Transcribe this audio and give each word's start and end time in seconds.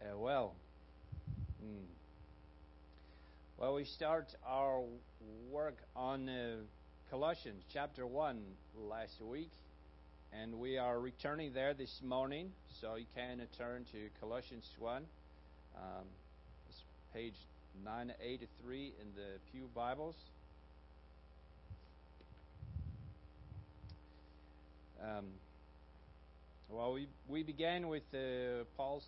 Uh, 0.00 0.16
well, 0.16 0.54
mm. 1.62 1.84
well, 3.58 3.74
we 3.74 3.84
start 3.84 4.34
our 4.46 4.82
work 5.50 5.76
on 5.94 6.26
uh, 6.26 6.54
Colossians 7.10 7.64
chapter 7.70 8.06
1 8.06 8.42
last 8.88 9.20
week, 9.20 9.50
and 10.40 10.58
we 10.58 10.78
are 10.78 10.98
returning 10.98 11.52
there 11.52 11.74
this 11.74 12.00
morning, 12.02 12.52
so 12.80 12.94
you 12.94 13.04
can 13.14 13.40
turn 13.58 13.84
to 13.92 14.08
Colossians 14.18 14.66
1. 14.78 15.02
Um, 15.76 16.04
it's 16.68 16.82
page 17.12 17.34
983 17.84 18.94
in 19.00 19.06
the 19.14 19.38
Pew 19.50 19.68
Bibles. 19.74 20.16
Um, 25.02 25.26
well, 26.70 26.94
we, 26.94 27.08
we 27.28 27.42
began 27.42 27.88
with 27.88 28.04
uh, 28.14 28.64
Paul's 28.76 29.06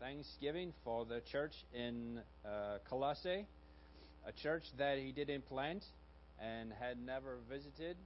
thanksgiving 0.00 0.72
for 0.82 1.04
the 1.04 1.20
church 1.30 1.54
in 1.72 2.20
uh, 2.44 2.78
Colossae, 2.88 3.46
a 4.26 4.32
church 4.42 4.64
that 4.78 4.98
he 4.98 5.12
didn't 5.12 5.48
plant 5.48 5.84
and 6.40 6.72
had 6.80 6.98
never 6.98 7.36
visited, 7.48 7.96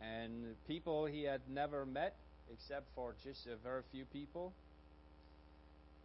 and 0.00 0.56
people 0.66 1.06
he 1.06 1.24
had 1.24 1.40
never 1.48 1.86
met 1.86 2.16
except 2.52 2.86
for 2.94 3.14
just 3.24 3.46
a 3.46 3.56
very 3.56 3.82
few 3.90 4.04
people. 4.06 4.52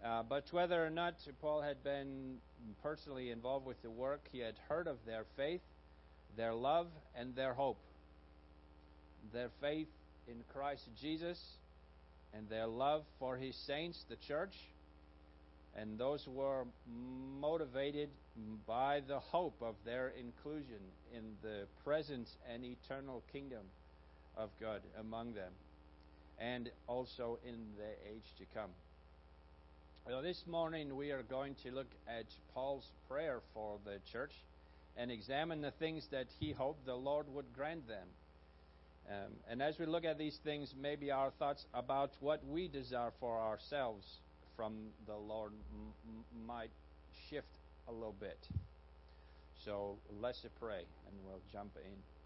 Uh, 0.03 0.23
but 0.23 0.45
whether 0.52 0.86
or 0.86 0.89
not 0.89 1.16
Paul 1.41 1.61
had 1.61 1.83
been 1.83 2.38
personally 2.81 3.31
involved 3.31 3.66
with 3.66 3.81
the 3.81 3.89
work, 3.89 4.22
he 4.31 4.39
had 4.39 4.55
heard 4.69 4.88
of 4.88 4.97
their 5.05 5.25
faith, 5.36 5.61
their 6.38 6.53
love, 6.53 6.88
and 7.16 7.36
their 7.36 7.53
hope. 7.53 7.80
Their 9.33 9.50
faith 9.59 9.89
in 10.28 10.35
Christ 10.53 10.83
Jesus, 11.02 11.39
and 12.33 12.47
their 12.47 12.67
love 12.67 13.03
for 13.19 13.35
his 13.35 13.56
saints, 13.67 14.06
the 14.08 14.16
church, 14.28 14.53
and 15.75 15.97
those 15.97 16.25
were 16.28 16.66
motivated 17.41 18.09
by 18.66 19.02
the 19.06 19.19
hope 19.19 19.56
of 19.61 19.75
their 19.85 20.13
inclusion 20.17 20.80
in 21.13 21.23
the 21.41 21.66
present 21.83 22.28
and 22.53 22.63
eternal 22.63 23.22
kingdom 23.33 23.63
of 24.38 24.49
God 24.59 24.81
among 24.99 25.33
them, 25.33 25.52
and 26.39 26.69
also 26.88 27.39
in 27.45 27.55
the 27.77 28.09
age 28.09 28.25
to 28.38 28.45
come. 28.53 28.72
Well, 30.08 30.22
this 30.22 30.41
morning 30.47 30.95
we 30.95 31.11
are 31.11 31.23
going 31.23 31.55
to 31.63 31.72
look 31.72 31.89
at 32.08 32.25
Paul's 32.53 32.89
prayer 33.07 33.41
for 33.53 33.77
the 33.85 34.00
church 34.11 34.31
and 34.97 35.11
examine 35.11 35.61
the 35.61 35.72
things 35.72 36.07
that 36.11 36.27
he 36.39 36.52
hoped 36.52 36.85
the 36.85 36.95
Lord 36.95 37.27
would 37.33 37.53
grant 37.55 37.88
them. 37.88 38.07
Um, 39.09 39.31
and 39.50 39.61
as 39.61 39.77
we 39.80 39.85
look 39.85 40.05
at 40.05 40.17
these 40.17 40.38
things, 40.44 40.73
maybe 40.80 41.11
our 41.11 41.31
thoughts 41.39 41.66
about 41.73 42.11
what 42.19 42.45
we 42.45 42.67
desire 42.67 43.11
for 43.19 43.39
ourselves 43.39 44.05
from 44.55 44.73
the 45.07 45.16
Lord 45.16 45.52
m- 45.73 46.45
might 46.45 46.72
shift 47.30 47.47
a 47.88 47.91
little 47.91 48.16
bit. 48.19 48.38
So 49.66 49.97
let's 50.22 50.45
pray 50.59 50.83
and 51.07 51.16
we'll 51.25 51.41
jump 51.52 51.72
in. 51.77 52.19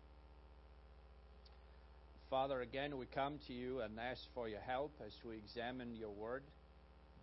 Father, 2.34 2.62
again, 2.62 2.98
we 2.98 3.06
come 3.06 3.38
to 3.46 3.54
you 3.54 3.82
and 3.82 3.94
ask 4.00 4.26
for 4.34 4.50
your 4.50 4.60
help 4.66 4.92
as 5.06 5.14
we 5.24 5.38
examine 5.38 5.96
your 5.96 6.10
word, 6.10 6.42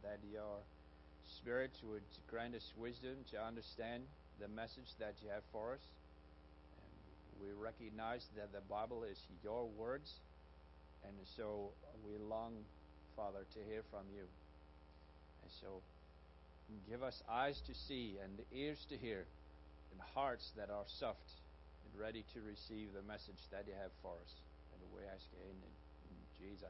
that 0.05 0.21
your 0.33 0.63
Spirit 1.27 1.73
would 1.83 2.07
grant 2.31 2.55
us 2.55 2.73
wisdom 2.79 3.17
to 3.33 3.43
understand 3.43 4.05
the 4.39 4.47
message 4.47 4.87
that 5.01 5.15
you 5.21 5.29
have 5.35 5.43
for 5.51 5.75
us. 5.75 5.83
And 6.79 7.43
we 7.43 7.51
recognize 7.61 8.25
that 8.37 8.53
the 8.53 8.61
Bible 8.71 9.03
is 9.03 9.19
your 9.43 9.67
words, 9.77 10.15
and 11.03 11.17
so 11.37 11.71
we 12.07 12.17
long, 12.31 12.53
Father, 13.17 13.43
to 13.55 13.59
hear 13.69 13.83
from 13.91 14.07
you. 14.15 14.23
And 14.23 15.51
so 15.61 15.83
give 16.89 17.03
us 17.03 17.21
eyes 17.29 17.61
to 17.67 17.75
see 17.75 18.15
and 18.23 18.39
ears 18.55 18.87
to 18.91 18.97
hear 18.97 19.25
and 19.91 20.01
hearts 20.15 20.53
that 20.57 20.71
are 20.71 20.87
soft 20.87 21.35
and 21.83 22.01
ready 22.01 22.25
to 22.33 22.41
receive 22.47 22.95
the 22.95 23.03
message 23.03 23.43
that 23.51 23.67
you 23.67 23.75
have 23.83 23.91
for 24.03 24.15
us. 24.23 24.50
And 24.81 24.91
we 24.97 25.07
ask 25.07 25.25
in, 25.33 25.57
in 26.11 26.17
Jesus' 26.39 26.69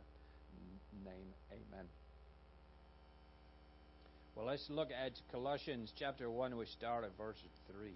name, 1.05 1.33
amen. 1.51 1.87
Well, 4.35 4.47
let's 4.47 4.67
look 4.69 4.89
at 4.91 5.13
Colossians 5.33 5.93
chapter 5.99 6.31
1. 6.31 6.57
We 6.57 6.67
start 6.67 7.05
at 7.05 7.17
verse 7.17 7.37
3. 7.73 7.91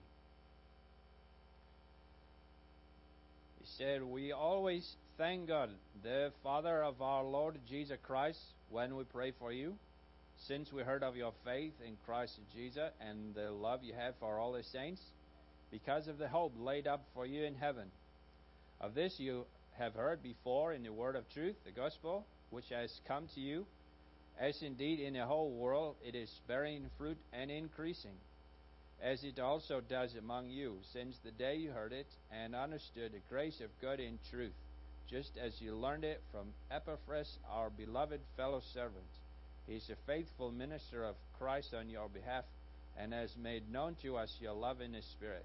He 3.61 3.67
said, 3.79 4.03
We 4.03 4.33
always 4.33 4.97
thank 5.17 5.49
God, 5.49 5.71
the 6.03 6.33
Father 6.43 6.83
of 6.83 7.01
our 7.01 7.25
Lord 7.25 7.59
Jesus 7.69 7.99
Christ, 8.03 8.39
when 8.71 8.97
we 8.97 9.05
pray 9.05 9.33
for 9.39 9.53
you 9.53 9.75
since 10.47 10.73
we 10.73 10.83
heard 10.83 11.03
of 11.03 11.17
your 11.17 11.33
faith 11.45 11.73
in 11.87 11.97
Christ 12.05 12.39
Jesus 12.55 12.91
and 13.01 13.35
the 13.35 13.51
love 13.51 13.83
you 13.83 13.95
have 13.95 14.15
for 14.21 14.39
all 14.39 14.53
the 14.53 14.63
saints, 14.65 15.01
because 15.71 16.09
of 16.09 16.19
the 16.19 16.29
hope 16.29 16.53
laid 16.59 16.87
up 16.87 17.05
for 17.15 17.25
you 17.25 17.45
in 17.45 17.55
heaven. 17.55 17.91
Of 18.81 18.95
this 18.95 19.15
you 19.19 19.47
have 19.79 19.95
heard 19.95 20.23
before 20.23 20.73
in 20.73 20.83
the 20.83 20.93
word 20.93 21.17
of 21.17 21.29
truth, 21.31 21.57
the 21.65 21.73
gospel, 21.73 22.27
which 22.51 22.69
has 22.71 23.01
come 23.07 23.27
to 23.35 23.41
you, 23.41 23.67
as 24.39 24.63
indeed 24.63 25.01
in 25.01 25.15
the 25.15 25.25
whole 25.25 25.51
world 25.51 25.97
it 26.05 26.15
is 26.15 26.41
bearing 26.47 26.91
fruit 26.99 27.19
and 27.33 27.51
increasing, 27.51 28.17
as 29.03 29.23
it 29.25 29.39
also 29.39 29.81
does 29.81 30.15
among 30.15 30.49
you, 30.49 30.77
since 30.93 31.17
the 31.25 31.31
day 31.33 31.57
you 31.57 31.71
heard 31.71 31.93
it 31.93 32.07
and 32.33 32.55
understood 32.55 33.13
the 33.13 33.21
grace 33.29 33.61
of 33.61 33.71
God 33.83 34.01
in 34.01 34.19
truth, 34.31 34.55
just 35.11 35.33
as 35.37 35.61
you 35.61 35.75
learned 35.75 36.05
it 36.05 36.23
from 36.31 36.47
Epaphras, 36.71 37.39
our 37.51 37.71
beloved 37.71 38.21
fellow 38.37 38.63
servant. 38.73 39.05
He 39.67 39.75
is 39.75 39.91
a 39.91 39.97
faithful 40.07 40.51
minister 40.51 41.05
of 41.05 41.17
Christ 41.39 41.75
on 41.75 41.89
your 41.89 42.09
behalf 42.09 42.45
and 42.97 43.13
has 43.13 43.37
made 43.37 43.71
known 43.71 43.97
to 44.03 44.17
us 44.17 44.37
your 44.41 44.53
love 44.53 44.81
in 44.81 44.93
the 44.93 45.03
Spirit. 45.03 45.45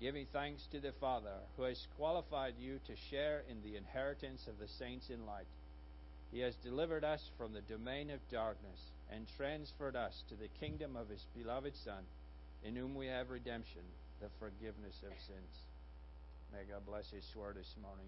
giving 0.00 0.26
thanks 0.32 0.66
to 0.70 0.80
the 0.80 0.92
Father 1.00 1.34
who 1.56 1.64
has 1.64 1.86
qualified 1.96 2.54
you 2.58 2.78
to 2.86 2.94
share 3.10 3.42
in 3.50 3.62
the 3.62 3.76
inheritance 3.76 4.46
of 4.46 4.58
the 4.58 4.68
saints 4.78 5.10
in 5.10 5.26
light. 5.26 5.46
He 6.30 6.40
has 6.40 6.54
delivered 6.62 7.04
us 7.04 7.22
from 7.36 7.52
the 7.52 7.62
domain 7.62 8.10
of 8.10 8.20
darkness 8.30 8.78
and 9.10 9.26
transferred 9.36 9.96
us 9.96 10.22
to 10.28 10.36
the 10.36 10.48
kingdom 10.60 10.94
of 10.94 11.08
his 11.08 11.24
beloved 11.36 11.72
Son, 11.84 12.04
in 12.64 12.76
whom 12.76 12.94
we 12.94 13.06
have 13.06 13.30
redemption, 13.30 13.82
the 14.20 14.28
forgiveness 14.38 14.94
of 15.02 15.12
sins. 15.26 15.54
May 16.52 16.64
God 16.70 16.86
bless 16.86 17.10
his 17.10 17.24
word 17.34 17.56
this 17.56 17.74
morning. 17.82 18.06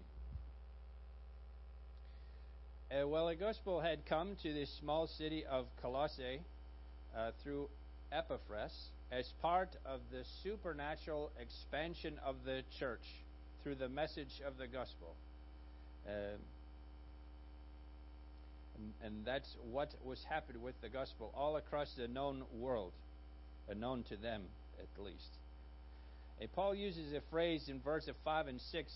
Uh, 2.91 3.07
well, 3.07 3.27
the 3.27 3.35
gospel 3.35 3.79
had 3.79 4.05
come 4.05 4.35
to 4.43 4.53
this 4.53 4.69
small 4.79 5.07
city 5.07 5.45
of 5.45 5.65
Colossae 5.81 6.41
uh, 7.17 7.31
through 7.43 7.69
Epaphras 8.11 8.73
as 9.11 9.27
part 9.41 9.75
of 9.85 9.99
the 10.11 10.23
supernatural 10.43 11.31
expansion 11.39 12.19
of 12.25 12.35
the 12.45 12.61
church 12.79 13.03
through 13.61 13.75
the 13.75 13.89
message 13.89 14.41
of 14.45 14.57
the 14.57 14.67
gospel. 14.67 15.15
Um, 16.07 16.39
and, 18.75 18.93
and, 19.03 19.25
that's 19.25 19.55
what 19.69 19.93
was 20.03 20.25
happening 20.27 20.61
with 20.63 20.79
the 20.81 20.89
gospel 20.89 21.31
all 21.35 21.57
across 21.57 21.93
the 21.95 22.07
known 22.07 22.43
world, 22.57 22.93
uh, 23.69 23.73
known 23.75 24.03
to 24.03 24.15
them 24.15 24.41
at 24.79 25.03
least. 25.03 25.29
And 26.39 26.51
Paul 26.53 26.73
uses 26.73 27.13
a 27.13 27.21
phrase 27.29 27.69
in 27.69 27.81
verses 27.81 28.15
5 28.23 28.47
and 28.47 28.59
6 28.59 28.93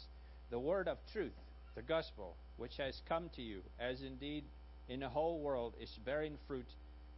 the 0.49 0.59
word 0.59 0.87
of 0.87 0.97
truth, 1.11 1.33
the 1.75 1.81
gospel 1.81 2.35
which 2.57 2.77
has 2.77 3.01
come 3.07 3.29
to 3.35 3.41
you, 3.41 3.61
as 3.79 4.01
indeed 4.01 4.45
in 4.87 5.01
the 5.01 5.09
whole 5.09 5.39
world 5.39 5.73
is 5.79 5.91
bearing 6.05 6.37
fruit 6.47 6.67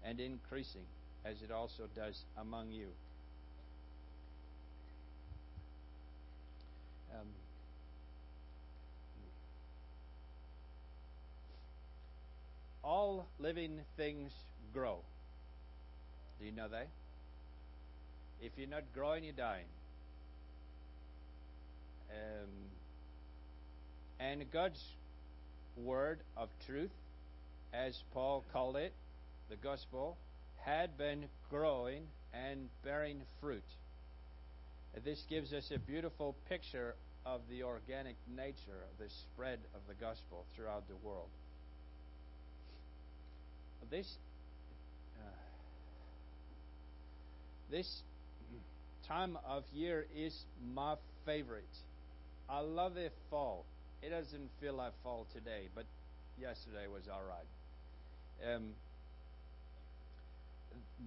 and 0.03 0.19
increasing, 0.19 0.85
as 1.29 1.41
it 1.41 1.51
also 1.51 1.83
does 1.95 2.23
among 2.39 2.71
you. 2.71 2.87
Um, 7.13 7.27
all 12.83 13.27
living 13.39 13.81
things 13.97 14.31
grow. 14.73 14.99
Do 16.39 16.45
you 16.45 16.51
know 16.51 16.69
that? 16.69 16.87
If 18.41 18.51
you're 18.57 18.69
not 18.69 18.83
growing, 18.93 19.23
you're 19.23 19.33
dying. 19.33 19.65
Um, 22.11 22.49
and 24.19 24.49
God's 24.51 24.81
word 25.75 26.19
of 26.37 26.49
truth, 26.65 26.91
as 27.73 28.01
Paul 28.13 28.45
called 28.53 28.77
it, 28.77 28.93
the 29.49 29.55
gospel, 29.55 30.17
had 30.57 30.97
been 30.97 31.25
growing 31.49 32.03
and 32.33 32.69
bearing 32.83 33.21
fruit. 33.39 33.63
This 35.03 35.23
gives 35.29 35.53
us 35.53 35.71
a 35.73 35.79
beautiful 35.79 36.35
picture 36.49 36.95
of 37.25 37.41
the 37.49 37.63
organic 37.63 38.15
nature 38.35 38.83
of 38.91 38.97
the 38.97 39.09
spread 39.09 39.59
of 39.75 39.81
the 39.87 39.93
gospel 39.93 40.45
throughout 40.55 40.87
the 40.87 40.95
world. 40.95 41.29
This 43.89 44.17
uh, 45.17 45.29
this 47.71 48.01
time 49.07 49.37
of 49.47 49.63
year 49.73 50.05
is 50.15 50.33
my 50.73 50.95
favorite. 51.25 51.63
I 52.49 52.59
love 52.59 52.95
the 52.95 53.09
fall. 53.29 53.65
It 54.01 54.09
doesn't 54.09 54.49
feel 54.61 54.73
like 54.73 54.93
fall 55.03 55.25
today, 55.33 55.69
but 55.75 55.85
yesterday 56.39 56.87
was 56.91 57.03
all 57.11 57.23
right. 57.23 58.55
Um, 58.55 58.69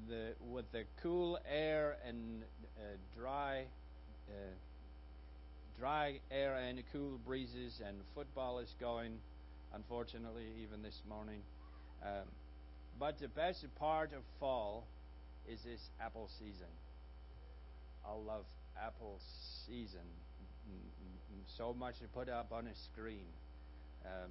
the 0.08 0.34
with 0.40 0.70
the 0.72 0.84
cool 1.02 1.38
air 1.48 1.96
and 2.06 2.42
uh, 2.78 2.96
dry 3.16 3.64
uh, 4.28 4.32
dry 5.78 6.20
air 6.30 6.56
and 6.56 6.82
cool 6.92 7.18
breezes, 7.24 7.80
and 7.86 7.96
football 8.14 8.58
is 8.58 8.74
going. 8.80 9.18
Unfortunately, 9.72 10.46
even 10.62 10.82
this 10.82 11.00
morning. 11.08 11.40
Um, 12.02 12.26
but 12.98 13.20
the 13.20 13.28
best 13.28 13.64
part 13.78 14.12
of 14.12 14.22
fall 14.40 14.84
is 15.48 15.60
this 15.62 15.80
apple 16.00 16.28
season. 16.38 16.66
I 18.04 18.12
love 18.12 18.44
apple 18.76 19.20
season 19.66 20.06
so 21.56 21.74
much 21.78 21.98
to 22.00 22.08
put 22.08 22.28
up 22.28 22.52
on 22.52 22.66
a 22.66 22.74
screen. 22.92 23.26
Um, 24.04 24.30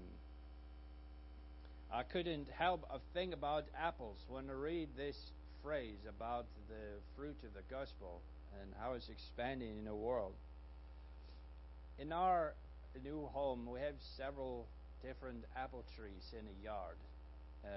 I 1.91 2.03
couldn't 2.03 2.47
help 2.56 2.86
a 2.94 3.00
thing 3.15 3.33
about 3.33 3.65
apples 3.75 4.19
when 4.27 4.47
I 4.47 4.53
read 4.53 4.89
this 4.95 5.18
phrase 5.63 5.97
about 6.07 6.45
the 6.68 7.01
fruit 7.15 7.38
of 7.44 7.56
the 7.56 7.63
gospel 7.68 8.21
and 8.62 8.71
how 8.80 8.94
it's 8.94 9.09
expanding 9.09 9.80
in 9.80 9.86
the 9.86 9.95
world. 9.95 10.33
In 11.97 12.12
our 12.12 12.53
new 13.03 13.25
home, 13.33 13.68
we 13.71 13.80
have 13.80 13.95
several 14.18 14.68
different 15.01 15.44
apple 15.56 15.83
trees 15.95 16.31
in 16.33 16.45
a 16.45 16.63
yard. 16.63 16.97
Uh, 17.65 17.69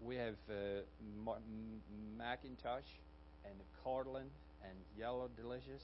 we 0.00 0.14
have 0.14 0.36
uh, 0.48 0.82
McIntosh 2.16 2.86
and 3.44 3.54
Cortland 3.82 4.30
and 4.62 4.78
Yellow 4.96 5.28
Delicious. 5.36 5.82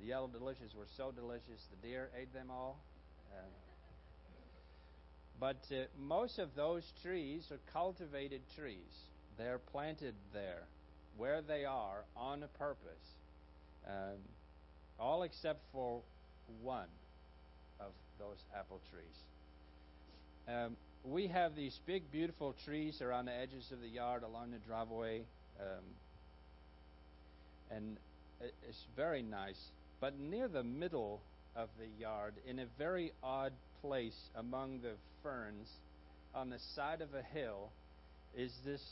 The 0.00 0.06
Yellow 0.06 0.26
Delicious 0.26 0.74
were 0.76 0.88
so 0.96 1.12
delicious, 1.12 1.66
the 1.70 1.88
deer 1.88 2.10
ate 2.20 2.32
them 2.34 2.50
all. 2.50 2.80
Uh, 3.32 3.46
but 5.40 5.56
uh, 5.70 5.84
most 6.00 6.38
of 6.38 6.54
those 6.56 6.84
trees 7.02 7.46
are 7.50 7.60
cultivated 7.72 8.40
trees. 8.56 9.06
They're 9.36 9.58
planted 9.58 10.14
there, 10.32 10.64
where 11.16 11.42
they 11.42 11.64
are, 11.64 12.04
on 12.16 12.42
purpose. 12.58 13.16
Um, 13.86 14.18
all 14.98 15.22
except 15.22 15.60
for 15.72 16.00
one 16.62 16.88
of 17.80 17.92
those 18.18 18.36
apple 18.56 18.80
trees. 18.92 19.04
Um, 20.48 20.76
we 21.04 21.28
have 21.28 21.54
these 21.54 21.78
big, 21.86 22.10
beautiful 22.10 22.54
trees 22.64 23.00
around 23.00 23.26
the 23.26 23.34
edges 23.34 23.70
of 23.72 23.80
the 23.80 23.88
yard, 23.88 24.22
along 24.24 24.50
the 24.50 24.58
driveway, 24.66 25.22
um, 25.60 25.84
and 27.70 27.96
it's 28.40 28.84
very 28.96 29.22
nice. 29.22 29.60
But 30.00 30.18
near 30.18 30.48
the 30.48 30.64
middle 30.64 31.20
of 31.54 31.68
the 31.78 31.86
yard, 32.00 32.34
in 32.46 32.58
a 32.58 32.66
very 32.78 33.12
odd 33.22 33.52
place 33.80 34.16
among 34.36 34.80
the 34.82 34.94
ferns, 35.22 35.68
on 36.34 36.50
the 36.50 36.58
side 36.74 37.00
of 37.00 37.14
a 37.14 37.22
hill, 37.22 37.70
is 38.36 38.52
this 38.64 38.82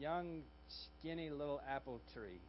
young, 0.00 0.42
skinny 0.68 1.30
little 1.30 1.60
apple 1.68 2.00
tree. 2.14 2.40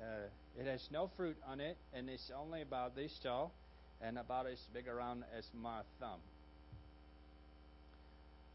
Uh, 0.00 0.28
it 0.58 0.66
has 0.66 0.86
no 0.90 1.10
fruit 1.16 1.36
on 1.48 1.60
it, 1.60 1.76
and 1.94 2.08
it's 2.08 2.30
only 2.38 2.62
about 2.62 2.94
this 2.96 3.12
tall 3.22 3.52
and 4.02 4.18
about 4.18 4.46
as 4.46 4.58
big 4.72 4.88
around 4.88 5.24
as 5.36 5.44
my 5.54 5.80
thumb. 5.98 6.20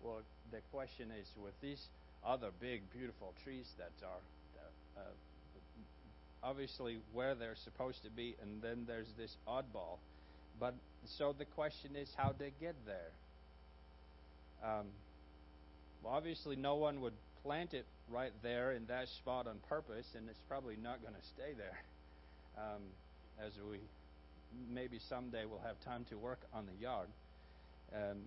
Well, 0.03 0.21
the 0.51 0.59
question 0.71 1.11
is 1.11 1.27
with 1.41 1.53
these 1.61 1.81
other 2.25 2.49
big, 2.59 2.81
beautiful 2.91 3.33
trees 3.43 3.65
that 3.77 3.91
are 4.03 5.01
uh, 5.01 5.01
obviously 6.43 6.97
where 7.13 7.35
they're 7.35 7.57
supposed 7.63 8.03
to 8.03 8.09
be, 8.09 8.35
and 8.41 8.61
then 8.61 8.85
there's 8.87 9.11
this 9.17 9.35
oddball. 9.47 9.97
But 10.59 10.75
so 11.17 11.33
the 11.37 11.45
question 11.45 11.95
is 11.95 12.09
how 12.15 12.33
they 12.37 12.51
get 12.59 12.75
there. 12.85 13.11
Um, 14.63 14.87
well, 16.03 16.13
obviously, 16.13 16.55
no 16.55 16.75
one 16.75 17.01
would 17.01 17.13
plant 17.43 17.73
it 17.73 17.85
right 18.11 18.31
there 18.43 18.71
in 18.73 18.85
that 18.87 19.07
spot 19.09 19.47
on 19.47 19.57
purpose, 19.69 20.05
and 20.15 20.29
it's 20.29 20.39
probably 20.47 20.75
not 20.81 21.01
going 21.01 21.13
to 21.13 21.27
stay 21.27 21.53
there. 21.57 21.77
Um, 22.57 22.83
as 23.45 23.51
we 23.69 23.79
maybe 24.73 24.99
someday 25.09 25.43
we'll 25.45 25.59
have 25.59 25.79
time 25.83 26.05
to 26.09 26.17
work 26.17 26.39
on 26.53 26.65
the 26.65 26.81
yard. 26.81 27.09
Um, 27.93 28.19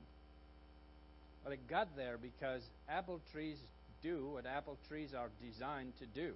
but 1.42 1.52
it 1.52 1.66
got 1.68 1.96
there 1.96 2.18
because 2.18 2.62
apple 2.88 3.20
trees 3.32 3.56
do 4.02 4.30
what 4.34 4.46
apple 4.46 4.76
trees 4.88 5.14
are 5.14 5.30
designed 5.42 5.92
to 5.98 6.06
do. 6.06 6.34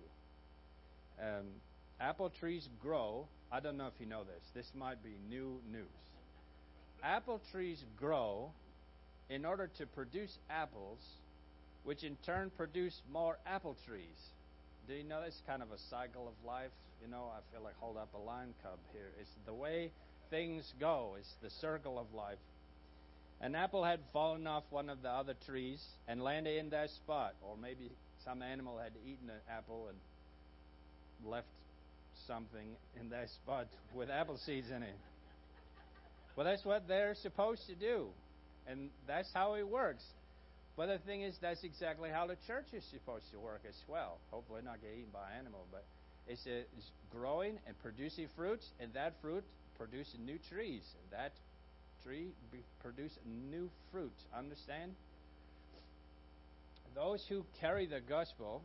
Um, 1.21 1.47
apple 2.01 2.31
trees 2.31 2.69
grow. 2.81 3.27
I 3.51 3.61
don't 3.61 3.77
know 3.77 3.87
if 3.87 4.01
you 4.01 4.07
know 4.07 4.25
this. 4.25 4.43
This 4.55 4.71
might 4.75 5.03
be 5.05 5.11
new 5.29 5.61
news. 5.71 5.87
Apple 7.03 7.41
trees 7.51 7.83
grow 7.99 8.51
in 9.29 9.45
order 9.45 9.69
to 9.79 9.87
produce 9.87 10.37
apples 10.51 10.99
which 11.85 12.05
in 12.05 12.17
turn 12.25 12.51
produce 12.57 13.01
more 13.13 13.37
apple 13.47 13.77
trees. 13.87 14.31
Do 14.87 14.95
you 14.95 15.05
know 15.05 15.21
it's 15.27 15.41
kind 15.47 15.63
of 15.63 15.71
a 15.71 15.79
cycle 15.91 16.29
of 16.29 16.35
life? 16.47 16.71
You 17.03 17.11
know, 17.11 17.31
I 17.35 17.41
feel 17.53 17.63
like 17.63 17.75
hold 17.81 17.97
up 17.97 18.15
a 18.15 18.19
lion 18.19 18.55
cub 18.63 18.79
here. 18.93 19.11
It's 19.21 19.31
the 19.47 19.55
way 19.55 19.91
things 20.31 20.73
go. 20.79 21.17
It's 21.19 21.35
the 21.43 21.51
circle 21.61 21.99
of 21.99 22.07
life. 22.15 22.39
An 23.41 23.57
apple 23.57 23.83
had 23.83 23.99
fallen 24.13 24.47
off 24.47 24.63
one 24.71 24.89
of 24.89 25.03
the 25.03 25.09
other 25.09 25.35
trees 25.47 25.83
and 26.07 26.23
landed 26.23 26.59
in 26.59 26.71
that 26.71 26.91
spot, 26.91 27.35
or 27.43 27.57
maybe 27.61 27.91
some 28.25 28.41
animal 28.41 28.79
had 28.79 28.93
eaten 29.05 29.29
an 29.29 29.41
apple 29.51 29.89
and 29.89 31.29
left 31.29 31.49
something 32.29 32.77
in 33.01 33.11
that 33.11 33.29
spot 33.43 33.67
with 33.95 34.11
apple 34.11 34.39
seeds 34.47 34.71
in 34.71 34.85
it. 34.85 34.95
Well, 36.37 36.47
that's 36.47 36.65
what 36.65 36.89
they're 36.89 37.15
supposed 37.23 37.67
to 37.67 37.75
do, 37.75 38.07
and 38.67 38.89
that's 39.07 39.31
how 39.35 39.55
it 39.55 39.69
works. 39.69 40.03
But 40.77 40.87
the 40.87 40.99
thing 40.99 41.23
is, 41.23 41.37
that's 41.43 41.63
exactly 41.65 42.09
how 42.09 42.27
the 42.27 42.37
church 42.47 42.67
is 42.73 42.83
supposed 42.91 43.31
to 43.33 43.39
work 43.39 43.61
as 43.69 43.75
well. 43.89 44.19
Hopefully, 44.31 44.63
not 44.65 44.81
get 44.81 44.93
eaten 44.93 45.11
by 45.13 45.31
an 45.33 45.41
animal, 45.41 45.67
but 45.71 45.85
it's, 46.27 46.47
a, 46.47 46.61
it's 46.61 46.91
growing 47.11 47.59
and 47.67 47.79
producing 47.83 48.29
fruits, 48.35 48.67
and 48.81 48.93
that 48.95 49.13
fruit 49.21 49.45
producing 49.77 50.25
new 50.25 50.39
trees, 50.51 50.83
and 51.03 51.21
that 51.21 51.33
tree 52.03 52.29
produce 52.81 53.13
new 53.51 53.69
fruit. 53.91 54.13
Understand? 54.37 54.93
Those 56.95 57.25
who 57.29 57.45
carry 57.61 57.87
the 57.87 58.01
gospel, 58.01 58.63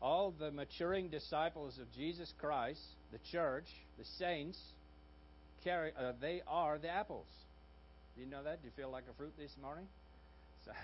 all 0.00 0.34
the 0.38 0.50
maturing 0.50 1.08
disciples 1.08 1.78
of 1.78 1.90
Jesus 1.92 2.32
Christ, 2.38 2.80
the 3.12 3.18
church, 3.30 3.66
the 3.98 4.04
saints, 4.18 4.58
carry. 5.62 5.92
Uh, 5.98 6.12
they 6.20 6.42
are 6.46 6.78
the 6.78 6.88
apples. 6.88 7.26
Do 8.14 8.22
you 8.22 8.28
know 8.28 8.42
that? 8.42 8.60
Do 8.62 8.66
you 8.66 8.72
feel 8.76 8.90
like 8.90 9.04
a 9.10 9.14
fruit 9.14 9.32
this 9.38 9.56
morning? 9.60 9.86
So 10.64 10.72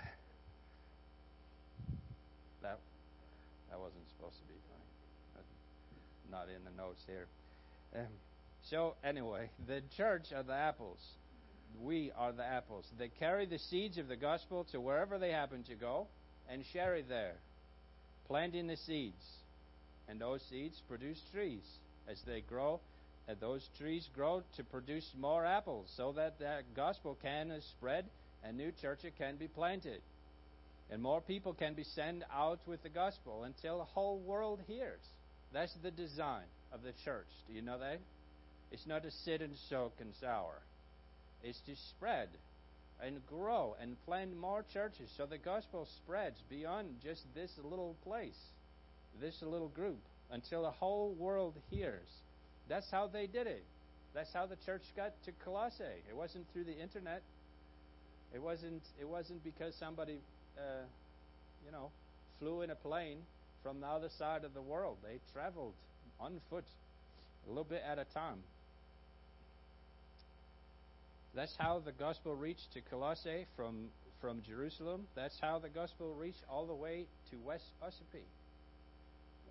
that 2.61 2.79
that 3.69 3.79
wasn't 3.79 4.07
supposed 4.15 4.37
to 4.37 4.47
be 4.47 4.59
funny, 4.69 5.45
not 6.31 6.47
in 6.49 6.63
the 6.63 6.71
notes 6.81 7.01
here. 7.05 7.27
Um, 7.95 8.07
so 8.69 8.95
anyway, 9.03 9.49
the 9.67 9.81
church 9.95 10.33
are 10.35 10.43
the 10.43 10.53
apples. 10.53 10.99
We 11.81 12.11
are 12.17 12.31
the 12.31 12.43
apples. 12.43 12.85
They 12.97 13.09
carry 13.09 13.45
the 13.45 13.59
seeds 13.59 13.97
of 13.97 14.07
the 14.07 14.15
gospel 14.15 14.65
to 14.71 14.81
wherever 14.81 15.17
they 15.19 15.31
happen 15.31 15.63
to 15.63 15.75
go 15.75 16.07
and 16.49 16.63
share 16.73 16.95
it 16.95 17.07
there, 17.07 17.35
planting 18.27 18.67
the 18.67 18.77
seeds. 18.77 19.23
And 20.07 20.19
those 20.19 20.41
seeds 20.49 20.81
produce 20.87 21.19
trees. 21.31 21.63
As 22.09 22.19
they 22.25 22.41
grow, 22.41 22.79
those 23.39 23.67
trees 23.77 24.07
grow 24.15 24.43
to 24.55 24.63
produce 24.63 25.07
more 25.17 25.45
apples 25.45 25.91
so 25.95 26.13
that 26.13 26.39
the 26.39 26.61
gospel 26.75 27.17
can 27.21 27.53
spread 27.77 28.05
and 28.43 28.57
new 28.57 28.71
churches 28.81 29.11
can 29.17 29.35
be 29.37 29.47
planted. 29.47 30.01
And 30.91 31.01
more 31.01 31.21
people 31.21 31.53
can 31.53 31.75
be 31.75 31.83
sent 31.83 32.23
out 32.33 32.59
with 32.65 32.81
the 32.81 32.89
gospel 32.89 33.43
until 33.43 33.77
the 33.77 33.83
whole 33.83 34.19
world 34.19 34.61
hears. 34.67 35.01
That's 35.53 35.75
the 35.83 35.91
design 35.91 36.45
of 36.71 36.81
the 36.81 36.93
church. 37.05 37.27
Do 37.47 37.53
you 37.53 37.61
know 37.61 37.77
that? 37.77 37.99
It's 38.71 38.87
not 38.87 39.03
to 39.03 39.11
sit 39.11 39.41
and 39.41 39.53
soak 39.69 39.93
and 39.99 40.13
sour. 40.19 40.61
It's 41.43 41.59
to 41.67 41.75
spread 41.95 42.29
and 43.01 43.25
grow 43.27 43.75
and 43.81 44.01
plant 44.05 44.35
more 44.35 44.65
churches 44.73 45.09
so 45.15 45.25
the 45.25 45.37
gospel 45.37 45.87
spreads 46.03 46.37
beyond 46.49 46.95
just 47.03 47.23
this 47.33 47.51
little 47.63 47.95
place, 48.03 48.37
this 49.21 49.35
little 49.41 49.69
group, 49.69 50.01
until 50.31 50.63
the 50.63 50.71
whole 50.71 51.13
world 51.13 51.55
hears. 51.69 52.09
That's 52.69 52.89
how 52.91 53.07
they 53.07 53.27
did 53.27 53.47
it. 53.47 53.63
That's 54.13 54.31
how 54.33 54.45
the 54.45 54.57
church 54.65 54.83
got 54.95 55.11
to 55.25 55.31
Colossae. 55.43 55.83
It 56.09 56.15
wasn't 56.15 56.45
through 56.53 56.63
the 56.63 56.79
internet. 56.79 57.21
It 58.33 58.41
wasn't. 58.41 58.83
It 58.99 59.07
wasn't 59.07 59.43
because 59.43 59.73
somebody, 59.79 60.19
uh, 60.57 60.85
you 61.65 61.71
know, 61.71 61.89
flew 62.39 62.61
in 62.61 62.69
a 62.69 62.75
plane 62.75 63.17
from 63.63 63.81
the 63.81 63.87
other 63.87 64.09
side 64.17 64.43
of 64.43 64.53
the 64.53 64.61
world. 64.61 64.97
They 65.03 65.19
traveled 65.33 65.73
on 66.19 66.39
foot, 66.49 66.65
a 67.45 67.49
little 67.49 67.63
bit 67.63 67.81
at 67.85 67.97
a 67.97 68.05
time. 68.13 68.37
That's 71.35 71.53
how 71.57 71.79
the 71.83 71.91
gospel 71.91 72.35
reached 72.35 72.73
to 72.73 72.81
Colossae 72.81 73.45
from, 73.55 73.89
from 74.19 74.41
Jerusalem. 74.47 75.05
That's 75.15 75.37
how 75.39 75.59
the 75.59 75.69
gospel 75.69 76.15
reached 76.19 76.43
all 76.49 76.65
the 76.65 76.73
way 76.73 77.05
to 77.31 77.37
West 77.45 77.65
Ossipee. 77.83 78.25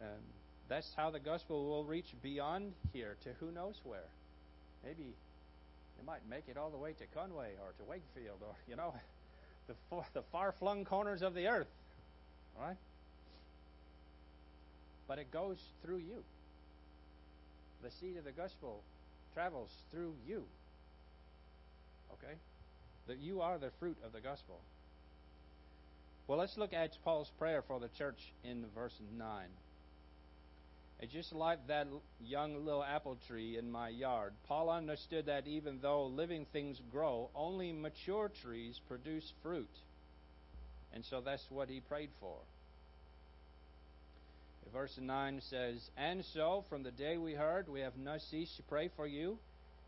Um, 0.02 0.20
that's 0.68 0.92
how 0.96 1.10
the 1.10 1.18
gospel 1.18 1.66
will 1.66 1.84
reach 1.84 2.14
beyond 2.22 2.72
here 2.92 3.16
to 3.25 3.30
who 3.40 3.50
knows 3.50 3.80
where. 3.84 4.08
Maybe 4.84 5.14
it 5.98 6.06
might 6.06 6.28
make 6.28 6.44
it 6.48 6.56
all 6.56 6.70
the 6.70 6.76
way 6.76 6.92
to 6.92 7.04
Conway 7.14 7.52
or 7.60 7.72
to 7.78 7.90
Wakefield 7.90 8.38
or, 8.42 8.54
you 8.68 8.76
know, 8.76 8.94
the, 9.66 9.75
far, 9.88 10.04
the 10.12 10.22
far-flung 10.30 10.84
corners 10.84 11.22
of 11.22 11.34
the 11.34 11.46
earth. 11.48 11.68
All 12.58 12.66
right? 12.66 12.76
But 15.06 15.18
it 15.18 15.30
goes 15.32 15.56
through 15.82 15.98
you. 15.98 16.22
The 17.82 17.90
seed 17.90 18.16
of 18.18 18.25
the 18.25 18.32
gospel 18.32 18.82
travels 19.34 19.70
through 19.90 20.12
you. 20.26 20.42
Okay? 22.12 22.34
That 23.06 23.18
you 23.18 23.40
are 23.40 23.56
the 23.56 23.70
fruit 23.78 23.96
of 24.04 24.12
the 24.12 24.20
gospel. 24.20 24.58
Well, 26.26 26.38
let's 26.38 26.58
look 26.58 26.75
at 26.75 26.90
Paul's 27.04 27.30
prayer 27.38 27.62
for 27.66 27.80
the 27.80 27.88
church 27.96 28.18
in 28.44 28.66
verse 28.75 29.00
9. 29.16 29.46
It's 31.00 31.12
just 31.12 31.33
like 31.33 31.67
that 31.69 31.87
young 32.21 32.64
little 32.64 32.83
apple 32.83 33.19
tree 33.28 33.57
in 33.57 33.71
my 33.71 33.88
yard. 33.88 34.33
Paul 34.49 34.69
understood 34.69 35.26
that 35.26 35.47
even 35.47 35.78
though 35.81 36.07
living 36.07 36.47
things 36.52 36.81
grow, 36.90 37.31
only 37.35 37.73
mature 37.73 38.31
trees 38.43 38.81
produce 38.88 39.33
fruit. 39.43 39.71
And 40.93 41.05
so 41.05 41.21
that's 41.21 41.47
what 41.50 41.69
he 41.69 41.81
prayed 41.81 42.11
for. 42.21 42.37
Verse 44.73 44.99
9 45.00 45.40
says, 45.49 45.88
And 45.97 46.25
so, 46.35 46.64
from 46.69 46.83
the 46.83 46.90
day 46.90 47.17
we 47.17 47.33
heard, 47.33 47.69
we 47.69 47.81
have 47.81 47.97
not 47.97 48.21
ceased 48.21 48.57
to 48.57 48.62
pray 48.64 48.90
for 48.97 49.07
you 49.07 49.38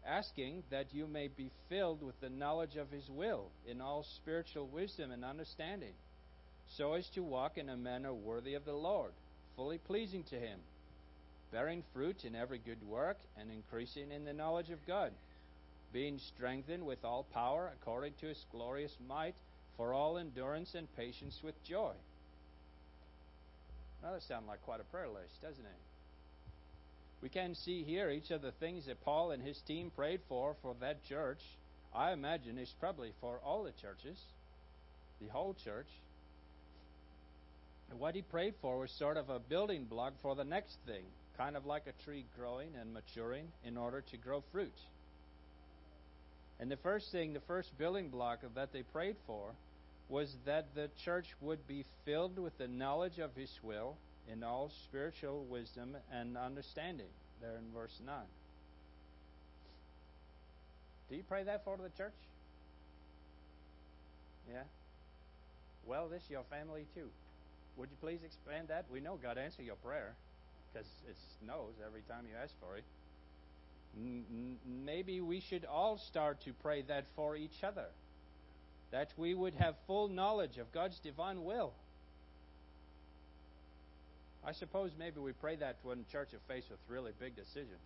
asking 0.07 0.63
that 0.71 0.95
you 0.95 1.07
may 1.07 1.29
be 1.29 1.51
filled 1.69 2.03
with 2.03 2.19
the 2.21 2.31
knowledge 2.31 2.77
of 2.77 2.91
His 2.91 3.09
will 3.11 3.51
in 3.67 3.81
all 3.81 4.05
spiritual 4.17 4.67
wisdom 4.67 5.11
and 5.11 5.25
understanding, 5.25 5.93
so 6.77 6.95
as 6.95 7.09
to 7.11 7.23
walk 7.23 7.59
in 7.59 7.69
a 7.69 7.77
manner 7.77 8.13
worthy 8.13 8.55
of 8.55 8.65
the 8.65 8.73
Lord, 8.73 9.13
fully 9.57 9.79
pleasing 9.79 10.25
to 10.25 10.37
Him, 10.37 10.59
bearing 11.53 11.83
fruit 11.93 12.25
in 12.25 12.35
every 12.35 12.59
good 12.59 12.83
work 12.83 13.19
and 13.39 13.51
increasing 13.51 14.13
in 14.13 14.25
the 14.25 14.33
knowledge 14.33 14.71
of 14.71 14.87
God, 14.87 15.13
being 15.93 16.19
strengthened 16.19 16.87
with 16.87 17.05
all 17.05 17.27
power 17.35 17.71
according 17.81 18.15
to 18.21 18.27
His 18.27 18.45
glorious 18.53 18.97
might, 19.09 19.35
for 19.77 19.95
all 19.95 20.19
endurance 20.19 20.75
and 20.75 20.95
patience 20.97 21.39
with 21.43 21.55
joy. 21.65 21.93
Now 24.03 24.13
that 24.13 24.23
sounds 24.23 24.47
like 24.47 24.63
quite 24.63 24.81
a 24.81 24.85
prayer 24.85 25.09
list, 25.09 25.41
doesn't 25.43 25.65
it? 25.65 25.81
We 27.23 27.29
can 27.29 27.55
see 27.55 27.83
here 27.83 28.11
each 28.11 28.31
of 28.31 28.43
the 28.43 28.53
things 28.53 28.87
that 28.87 29.05
Paul 29.05 29.31
and 29.31 29.43
his 29.43 29.59
team 29.67 29.91
prayed 29.95 30.21
for 30.29 30.57
for 30.63 30.75
that 30.81 31.05
church. 31.05 31.41
I 31.95 32.13
imagine 32.13 32.57
it's 32.57 32.75
probably 32.81 33.13
for 33.21 33.41
all 33.45 33.65
the 33.65 33.73
churches, 33.73 34.19
the 35.21 35.29
whole 35.29 35.55
church. 35.65 35.89
And 37.91 37.99
what 37.99 38.15
he 38.15 38.23
prayed 38.23 38.55
for 38.63 38.79
was 38.79 38.91
sort 38.93 39.17
of 39.17 39.29
a 39.29 39.39
building 39.39 39.85
block 39.85 40.15
for 40.23 40.35
the 40.35 40.45
next 40.45 40.77
thing, 40.87 41.05
kind 41.41 41.57
of 41.57 41.65
like 41.65 41.85
a 41.87 42.05
tree 42.05 42.27
growing 42.39 42.69
and 42.79 42.93
maturing 42.93 43.47
in 43.65 43.79
order 43.79 44.03
to 44.11 44.19
grow 44.19 44.45
fruit. 44.53 44.75
And 46.61 46.71
the 46.71 46.77
first 46.77 47.11
thing, 47.11 47.33
the 47.33 47.41
first 47.41 47.71
building 47.79 48.11
block 48.11 48.43
of 48.43 48.57
that 48.57 48.75
they 48.75 48.83
prayed 48.83 49.17
for 49.27 49.53
was 50.11 50.31
that 50.45 50.67
the 50.75 50.91
church 51.03 51.25
would 51.41 51.67
be 51.67 51.87
filled 52.05 52.39
with 52.39 52.59
the 52.59 52.69
knowledge 52.69 53.19
of 53.19 53.35
his 53.35 53.51
will 53.63 53.97
in 54.31 54.45
all 54.45 54.71
spiritual 54.85 55.47
wisdom 55.49 55.97
and 56.13 56.37
understanding, 56.37 57.07
there 57.41 57.57
in 57.57 57.73
verse 57.73 57.99
9. 58.05 58.15
Do 61.09 61.17
you 61.17 61.23
pray 61.27 61.45
that 61.45 61.65
for 61.65 61.79
the 61.79 61.89
church? 61.97 62.13
Yeah? 64.53 64.65
Well, 65.87 66.09
this 66.11 66.23
is 66.23 66.31
your 66.31 66.45
family 66.51 66.85
too. 66.95 67.09
Would 67.79 67.89
you 67.89 67.97
please 68.03 68.21
expand 68.23 68.69
that? 68.69 68.85
We 68.93 69.01
know 69.01 69.19
God 69.23 69.39
answered 69.39 69.65
your 69.65 69.77
prayer 69.77 70.13
because 70.73 70.89
it 71.09 71.17
knows 71.47 71.75
every 71.87 72.03
time 72.03 72.25
you 72.29 72.37
ask 72.41 72.55
for 72.61 72.77
it. 72.77 72.85
Maybe 74.85 75.21
we 75.21 75.41
should 75.41 75.65
all 75.65 75.99
start 75.99 76.41
to 76.45 76.53
pray 76.63 76.83
that 76.83 77.07
for 77.17 77.37
each 77.37 77.65
other. 77.65 77.87
That 78.93 79.11
we 79.17 79.35
would 79.35 79.55
have 79.55 79.75
full 79.87 80.09
knowledge 80.09 80.59
of 80.59 80.73
God's 80.73 80.99
divine 81.01 81.45
will 81.45 81.73
I 84.45 84.53
suppose 84.53 84.91
maybe 84.99 85.21
we 85.21 85.33
pray 85.33 85.57
that 85.57 85.77
when 85.83 86.05
church 86.11 86.33
are 86.33 86.41
faced 86.49 86.71
with 86.71 86.81
really 86.89 87.13
big 87.21 87.37
decisions, 87.37 87.85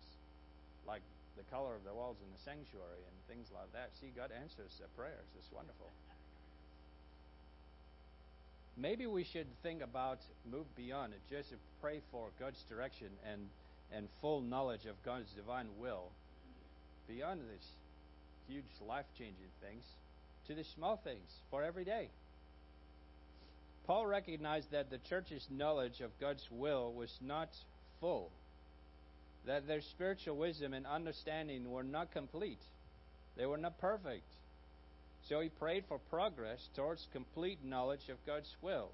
like 0.87 1.01
the 1.35 1.43
color 1.51 1.75
of 1.75 1.83
the 1.83 1.93
walls 1.93 2.15
in 2.23 2.31
the 2.31 2.39
sanctuary 2.39 3.03
and 3.03 3.15
things 3.27 3.51
like 3.51 3.67
that. 3.73 3.91
See, 3.99 4.07
God 4.15 4.31
answers 4.31 4.71
their 4.79 4.87
prayers. 4.95 5.27
It's 5.35 5.51
wonderful. 5.51 5.91
Maybe 8.77 9.07
we 9.07 9.23
should 9.23 9.47
think 9.63 9.81
about 9.81 10.19
move 10.51 10.65
beyond 10.75 11.13
it, 11.13 11.21
just 11.29 11.49
to 11.49 11.55
pray 11.81 12.01
for 12.11 12.27
God's 12.39 12.61
direction 12.63 13.07
and 13.31 13.47
and 13.93 14.07
full 14.21 14.41
knowledge 14.41 14.85
of 14.85 15.01
God's 15.03 15.31
divine 15.31 15.67
will, 15.79 16.09
beyond 17.07 17.41
these 17.41 17.69
huge 18.47 18.87
life 18.87 19.05
changing 19.17 19.51
things, 19.61 19.83
to 20.47 20.55
the 20.55 20.63
small 20.63 20.97
things 20.97 21.31
for 21.49 21.63
every 21.63 21.85
day. 21.85 22.09
Paul 23.85 24.07
recognized 24.07 24.71
that 24.71 24.89
the 24.89 24.97
church's 24.97 25.47
knowledge 25.51 26.01
of 26.01 26.19
God's 26.19 26.47
will 26.51 26.91
was 26.93 27.17
not 27.21 27.49
full, 27.99 28.31
that 29.45 29.67
their 29.67 29.81
spiritual 29.81 30.37
wisdom 30.37 30.73
and 30.73 30.87
understanding 30.87 31.69
were 31.69 31.83
not 31.83 32.11
complete, 32.11 32.61
they 33.37 33.45
were 33.45 33.57
not 33.57 33.79
perfect. 33.79 34.25
So 35.29 35.39
he 35.39 35.49
prayed 35.49 35.85
for 35.87 35.97
progress 35.97 36.59
towards 36.75 37.07
complete 37.11 37.59
knowledge 37.63 38.09
of 38.09 38.17
God's 38.25 38.55
will. 38.61 38.89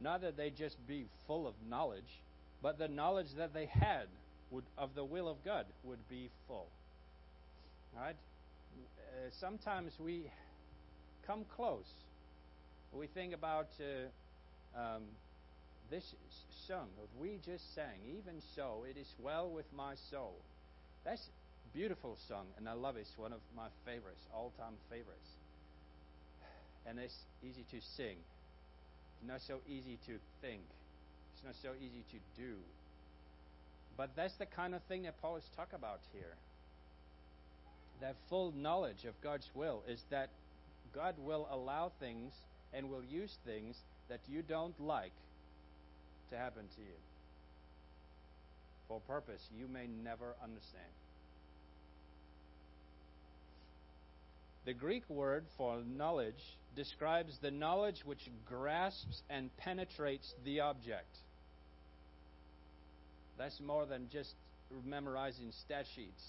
Not 0.00 0.20
that 0.20 0.36
they 0.36 0.50
just 0.50 0.76
be 0.86 1.06
full 1.26 1.46
of 1.46 1.54
knowledge, 1.68 2.22
but 2.62 2.78
the 2.78 2.88
knowledge 2.88 3.28
that 3.36 3.54
they 3.54 3.66
had 3.66 4.06
would, 4.50 4.64
of 4.76 4.94
the 4.94 5.04
will 5.04 5.28
of 5.28 5.44
God 5.44 5.66
would 5.84 6.06
be 6.08 6.30
full. 6.46 6.68
All 7.96 8.02
right? 8.02 8.16
Uh, 8.76 9.30
sometimes 9.40 9.92
we 9.98 10.30
come 11.26 11.44
close 11.56 11.86
we 12.92 13.06
think 13.06 13.34
about 13.34 13.68
uh, 13.80 14.78
um, 14.78 15.02
this 15.90 16.04
song 16.66 16.88
that 16.96 17.08
we 17.20 17.38
just 17.44 17.74
sang, 17.74 18.00
even 18.06 18.40
so, 18.54 18.84
it 18.88 18.98
is 18.98 19.08
well 19.22 19.50
with 19.50 19.66
my 19.74 19.94
soul. 20.10 20.34
That's 21.04 21.22
a 21.22 21.76
beautiful 21.76 22.16
song, 22.28 22.46
and 22.56 22.68
I 22.68 22.72
love 22.72 22.96
it. 22.96 23.00
It's 23.00 23.18
one 23.18 23.32
of 23.32 23.40
my 23.56 23.68
favorites, 23.84 24.20
all-time 24.34 24.74
favorites. 24.90 25.28
And 26.88 26.98
it's 26.98 27.14
easy 27.42 27.64
to 27.70 27.80
sing. 27.96 28.16
It's 29.20 29.28
not 29.28 29.40
so 29.46 29.58
easy 29.68 29.98
to 30.06 30.14
think. 30.40 30.62
It's 31.34 31.44
not 31.44 31.54
so 31.62 31.76
easy 31.78 32.04
to 32.12 32.40
do. 32.40 32.54
But 33.96 34.10
that's 34.16 34.34
the 34.36 34.46
kind 34.46 34.74
of 34.74 34.82
thing 34.84 35.02
that 35.02 35.20
Paul 35.20 35.36
is 35.36 35.44
talking 35.56 35.74
about 35.74 36.00
here. 36.12 36.34
That 38.00 38.14
full 38.28 38.52
knowledge 38.52 39.04
of 39.06 39.20
God's 39.22 39.48
will 39.54 39.82
is 39.88 40.00
that 40.10 40.30
God 40.94 41.14
will 41.18 41.48
allow 41.50 41.92
things 42.00 42.32
and 42.72 42.88
will 42.88 43.04
use 43.04 43.36
things 43.44 43.76
that 44.08 44.20
you 44.28 44.42
don't 44.42 44.78
like 44.80 45.12
to 46.30 46.36
happen 46.36 46.62
to 46.76 46.80
you 46.80 46.98
for 48.88 48.96
a 48.96 49.10
purpose 49.10 49.42
you 49.56 49.68
may 49.68 49.86
never 50.02 50.34
understand. 50.42 50.84
The 54.68 54.74
Greek 54.74 55.08
word 55.08 55.46
for 55.56 55.80
knowledge 55.96 56.58
describes 56.76 57.38
the 57.40 57.50
knowledge 57.50 58.02
which 58.04 58.28
grasps 58.44 59.22
and 59.30 59.48
penetrates 59.56 60.34
the 60.44 60.60
object. 60.60 61.08
That's 63.38 63.58
more 63.60 63.86
than 63.86 64.10
just 64.12 64.34
memorizing 64.84 65.52
stat 65.64 65.86
sheets. 65.96 66.22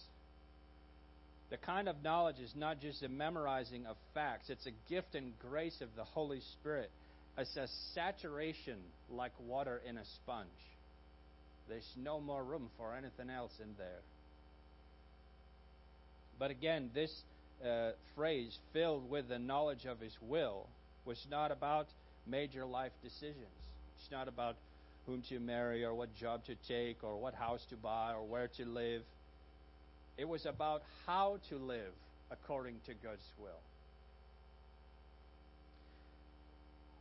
The 1.50 1.58
kind 1.58 1.90
of 1.90 2.02
knowledge 2.02 2.40
is 2.40 2.54
not 2.56 2.80
just 2.80 3.04
a 3.04 3.10
memorizing 3.10 3.86
of 3.86 3.98
facts, 4.14 4.50
it's 4.50 4.68
a 4.68 4.90
gift 4.90 5.16
and 5.16 5.38
grace 5.40 5.82
of 5.82 5.90
the 5.98 6.06
Holy 6.06 6.40
Spirit. 6.40 6.92
It's 7.38 7.58
a 7.58 7.68
saturation 7.94 8.78
like 9.10 9.34
water 9.46 9.82
in 9.86 9.98
a 9.98 10.06
sponge. 10.16 10.48
There's 11.68 11.92
no 11.98 12.22
more 12.22 12.46
room 12.46 12.70
for 12.78 12.96
anything 12.96 13.30
else 13.30 13.52
in 13.62 13.76
there. 13.78 14.00
But 16.40 16.52
again, 16.52 16.92
this 16.96 17.12
uh, 17.66 17.92
phrase, 18.16 18.58
filled 18.74 19.10
with 19.10 19.28
the 19.30 19.40
knowledge 19.40 19.86
of 19.86 20.00
His 20.00 20.16
will, 20.22 20.68
was 21.06 21.26
not 21.30 21.52
about 21.52 21.88
major 22.28 22.66
life 22.66 22.92
decisions. 23.04 23.36
It's 23.98 24.12
not 24.12 24.28
about 24.28 24.56
whom 25.06 25.24
to 25.30 25.40
marry 25.40 25.84
or 25.84 25.94
what 25.94 26.16
job 26.16 26.46
to 26.46 26.56
take 26.68 27.04
or 27.04 27.18
what 27.18 27.34
house 27.34 27.66
to 27.70 27.76
buy 27.76 28.14
or 28.14 28.24
where 28.24 28.48
to 28.58 28.66
live. 28.66 29.02
It 30.18 30.28
was 30.28 30.46
about 30.46 30.84
how 31.06 31.40
to 31.50 31.58
live 31.58 31.94
according 32.32 32.76
to 32.86 32.94
God's 32.94 33.26
will. 33.40 33.50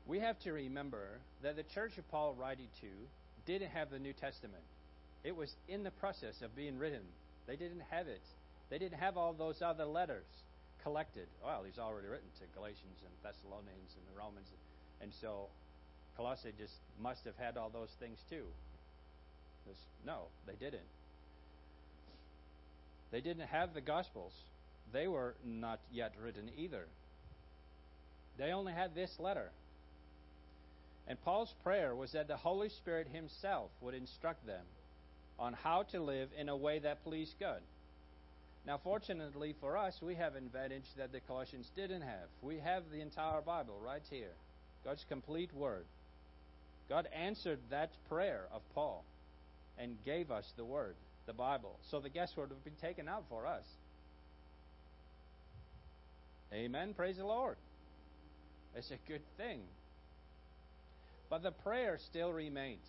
We 0.07 0.21
have 0.21 0.39
to 0.41 0.53
remember 0.53 1.07
that 1.43 1.57
the 1.57 1.65
church 1.75 1.99
of 1.99 2.11
Paul 2.11 2.35
writing 2.39 2.69
to 2.81 2.87
didn't 3.47 3.71
have 3.71 3.91
the 3.91 3.99
New 3.99 4.15
Testament. 4.15 4.63
It 5.23 5.37
was 5.37 5.53
in 5.69 5.83
the 5.83 5.91
process 5.91 6.41
of 6.43 6.57
being 6.57 6.79
written. 6.79 7.03
They 7.47 7.57
didn't 7.57 7.83
have 7.91 8.09
it. 8.09 8.23
They 8.71 8.79
didn't 8.79 8.99
have 8.99 9.17
all 9.17 9.35
those 9.35 9.61
other 9.61 9.85
letters 9.85 10.25
collected. 10.89 11.29
Well, 11.45 11.65
he's 11.67 11.79
already 11.79 12.09
written 12.09 12.29
to 12.41 12.45
Galatians 12.57 12.97
and 13.05 13.13
Thessalonians 13.23 13.93
and 13.93 14.05
the 14.09 14.19
Romans. 14.19 14.49
And 15.03 15.13
so 15.21 15.49
Colossae 16.17 16.53
just 16.59 16.73
must 17.01 17.25
have 17.27 17.37
had 17.37 17.59
all 17.59 17.69
those 17.69 17.93
things 18.01 18.19
too. 18.31 18.45
No, 20.07 20.29
they 20.47 20.55
didn't. 20.55 20.89
They 23.13 23.21
didn't 23.21 23.49
have 23.49 23.75
the 23.75 23.83
Gospels. 23.83 24.33
They 24.91 25.07
were 25.07 25.35
not 25.45 25.79
yet 25.93 26.15
written 26.25 26.51
either. 26.57 26.87
They 28.39 28.53
only 28.53 28.73
had 28.73 28.95
this 28.95 29.11
letter. 29.19 29.51
And 31.07 31.21
Paul's 31.23 31.53
prayer 31.63 31.95
was 31.95 32.13
that 32.13 32.29
the 32.29 32.37
Holy 32.37 32.71
Spirit 32.71 33.09
Himself 33.13 33.71
would 33.83 33.95
instruct 33.95 34.47
them 34.47 34.65
on 35.39 35.53
how 35.53 35.83
to 35.93 36.01
live 36.01 36.31
in 36.39 36.49
a 36.49 36.57
way 36.57 36.79
that 36.79 37.05
pleased 37.05 37.35
God. 37.39 37.61
Now, 38.69 38.79
fortunately 38.85 39.55
for 39.63 39.79
us, 39.79 39.95
we 40.03 40.15
have 40.17 40.35
an 40.35 40.45
advantage 40.45 40.85
that 40.99 41.11
the 41.11 41.21
Colossians 41.21 41.71
didn't 41.75 42.03
have. 42.03 42.29
We 42.43 42.59
have 42.59 42.83
the 42.93 43.01
entire 43.01 43.41
Bible 43.41 43.81
right 43.83 44.03
here, 44.11 44.35
God's 44.85 45.07
complete 45.09 45.55
Word. 45.55 45.87
God 46.87 47.09
answered 47.19 47.61
that 47.71 47.89
prayer 48.11 48.45
of 48.53 48.61
Paul 48.75 49.07
and 49.79 49.97
gave 50.05 50.31
us 50.31 50.45
the 50.59 50.67
Word, 50.67 50.97
the 51.25 51.33
Bible. 51.33 51.79
So 51.91 52.01
the 52.01 52.11
guesswork 52.11 52.51
would 52.51 52.63
been 52.63 52.75
taken 52.75 53.09
out 53.09 53.25
for 53.31 53.47
us. 53.47 53.65
Amen. 56.53 56.93
Praise 56.93 57.17
the 57.17 57.25
Lord. 57.25 57.57
It's 58.77 58.91
a 58.91 58.99
good 59.11 59.23
thing. 59.39 59.61
But 61.31 61.43
the 61.43 61.53
prayer 61.53 61.99
still 62.11 62.35
remains 62.35 62.85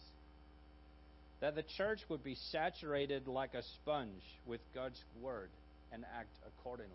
that 1.39 1.55
the 1.55 1.63
church 1.77 2.01
would 2.09 2.21
be 2.21 2.35
saturated 2.51 3.29
like 3.29 3.53
a 3.53 3.63
sponge 3.63 4.23
with 4.45 4.59
God's 4.75 5.01
Word 5.21 5.49
and 5.91 6.05
act 6.17 6.35
accordingly. 6.47 6.93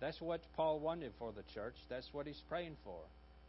That's 0.00 0.20
what 0.20 0.40
Paul 0.56 0.78
wanted 0.80 1.12
for 1.18 1.32
the 1.32 1.42
church. 1.54 1.74
That's 1.88 2.08
what 2.12 2.26
he's 2.26 2.42
praying 2.48 2.76
for. 2.84 3.00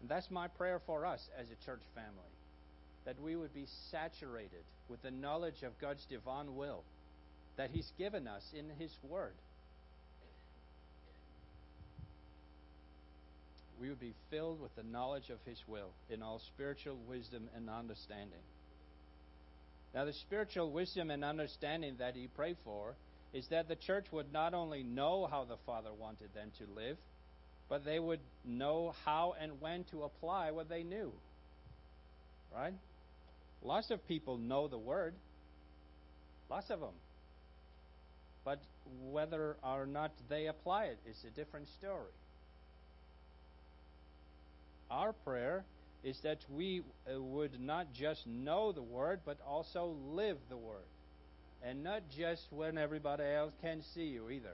And 0.02 0.10
that's 0.10 0.32
my 0.32 0.48
prayer 0.48 0.82
for 0.86 1.06
us 1.06 1.22
as 1.40 1.48
a 1.48 1.66
church 1.66 1.82
family. 1.94 2.34
That 3.06 3.22
we 3.22 3.36
would 3.36 3.54
be 3.54 3.68
saturated 3.92 4.64
with 4.90 5.02
the 5.02 5.12
knowledge 5.12 5.64
of 5.64 5.80
God's 5.80 6.06
divine 6.10 6.56
will 6.56 6.84
that 7.60 7.72
he's 7.72 7.92
given 7.98 8.26
us 8.26 8.44
in 8.58 8.70
his 8.80 8.92
word. 9.04 9.34
We 13.82 13.90
would 13.90 14.00
be 14.00 14.14
filled 14.30 14.62
with 14.62 14.74
the 14.78 14.84
knowledge 14.84 15.30
of 15.30 15.40
his 15.46 15.62
will 15.68 15.90
in 16.10 16.24
all 16.24 16.42
spiritual 16.54 16.98
wisdom 17.10 17.50
and 17.56 17.70
understanding. 17.70 18.40
Now, 19.94 20.06
the 20.06 20.14
spiritual 20.14 20.72
wisdom 20.72 21.12
and 21.12 21.26
understanding 21.26 21.96
that 22.00 22.16
he 22.16 22.28
prayed 22.28 22.56
for 22.64 22.94
is 23.34 23.48
that 23.50 23.68
the 23.68 23.76
church 23.76 24.06
would 24.12 24.32
not 24.34 24.54
only 24.54 24.84
know 24.84 25.28
how 25.30 25.46
the 25.46 25.58
Father 25.66 25.90
wanted 25.94 26.34
them 26.34 26.52
to 26.58 26.66
live, 26.76 26.98
but 27.70 27.86
they 27.86 28.00
would 28.00 28.20
know 28.44 28.94
how 29.06 29.36
and 29.40 29.62
when 29.62 29.84
to 29.86 30.04
apply 30.04 30.52
what 30.52 30.68
they 30.70 30.84
knew. 30.84 31.12
Right? 32.54 32.74
Lots 33.62 33.92
of 33.92 34.06
people 34.08 34.38
know 34.38 34.68
the 34.68 34.78
Word. 34.78 35.14
Lots 36.50 36.70
of 36.72 36.80
them. 36.80 36.96
But 38.44 38.60
whether 39.12 39.58
or 39.64 39.86
not 39.86 40.12
they 40.30 40.48
apply 40.48 40.86
it 40.86 40.98
is 41.08 41.24
a 41.28 41.30
different 41.30 41.68
story. 41.78 42.12
Our 44.90 45.14
prayer 45.14 45.64
is 46.04 46.18
that 46.24 46.40
we 46.50 46.82
uh, 46.82 47.22
would 47.22 47.60
not 47.60 47.94
just 47.94 48.26
know 48.26 48.72
the 48.72 48.82
Word, 48.82 49.20
but 49.26 49.38
also 49.48 49.96
live 50.12 50.38
the 50.50 50.58
Word. 50.58 50.88
And 51.64 51.84
not 51.84 52.04
just 52.18 52.48
when 52.52 52.78
everybody 52.78 53.24
else 53.24 53.54
can 53.62 53.82
see 53.94 54.06
you 54.06 54.30
either. 54.30 54.54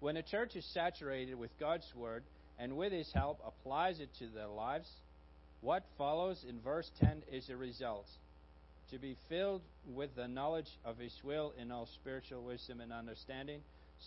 When 0.00 0.16
a 0.16 0.22
church 0.22 0.56
is 0.56 0.66
saturated 0.74 1.36
with 1.36 1.58
God's 1.58 1.90
Word 1.94 2.24
and 2.58 2.76
with 2.76 2.92
His 2.92 3.10
help 3.14 3.40
applies 3.46 4.00
it 4.00 4.10
to 4.18 4.26
their 4.26 4.48
lives, 4.48 4.88
what 5.60 5.84
follows 5.96 6.44
in 6.46 6.60
verse 6.60 6.90
10 7.00 7.22
is 7.32 7.48
a 7.48 7.56
result. 7.56 8.06
To 8.90 8.98
be 8.98 9.16
filled 9.30 9.62
with 9.94 10.14
the 10.14 10.28
knowledge 10.28 10.68
of 10.84 10.98
His 10.98 11.14
will 11.24 11.54
in 11.58 11.70
all 11.70 11.86
spiritual 11.86 12.42
wisdom 12.42 12.80
and 12.80 12.92
understanding, 12.92 13.60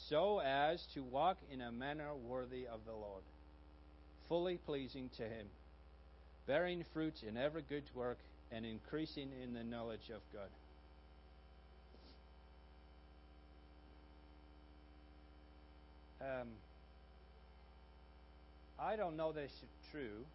so 0.10 0.40
as 0.40 0.86
to 0.94 1.02
walk 1.02 1.38
in 1.52 1.62
a 1.62 1.72
manner 1.72 2.14
worthy 2.14 2.68
of 2.68 2.82
the 2.86 2.94
Lord, 2.94 3.24
fully 4.30 4.58
pleasing 4.58 5.10
to 5.18 5.24
Him, 5.24 5.48
bearing 6.46 6.86
fruit 6.94 7.24
in 7.28 7.38
every 7.38 7.64
good 7.68 7.90
work 7.96 8.20
and 8.52 8.66
increasing 8.66 9.30
in 9.44 9.54
the 9.54 9.64
knowledge 9.64 10.10
of 10.14 10.22
God. 10.34 10.50
Um, 16.22 16.48
I 18.80 18.96
don't 18.96 19.18
know 19.18 19.32
this 19.32 19.52
is 19.52 19.92
true, 19.92 20.26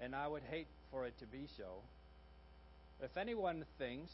and 0.00 0.14
I 0.14 0.26
would 0.26 0.42
hate 0.50 0.66
for 0.90 1.06
it 1.06 1.18
to 1.20 1.26
be 1.26 1.46
so. 1.56 1.82
If 3.02 3.16
anyone 3.16 3.64
thinks, 3.78 4.10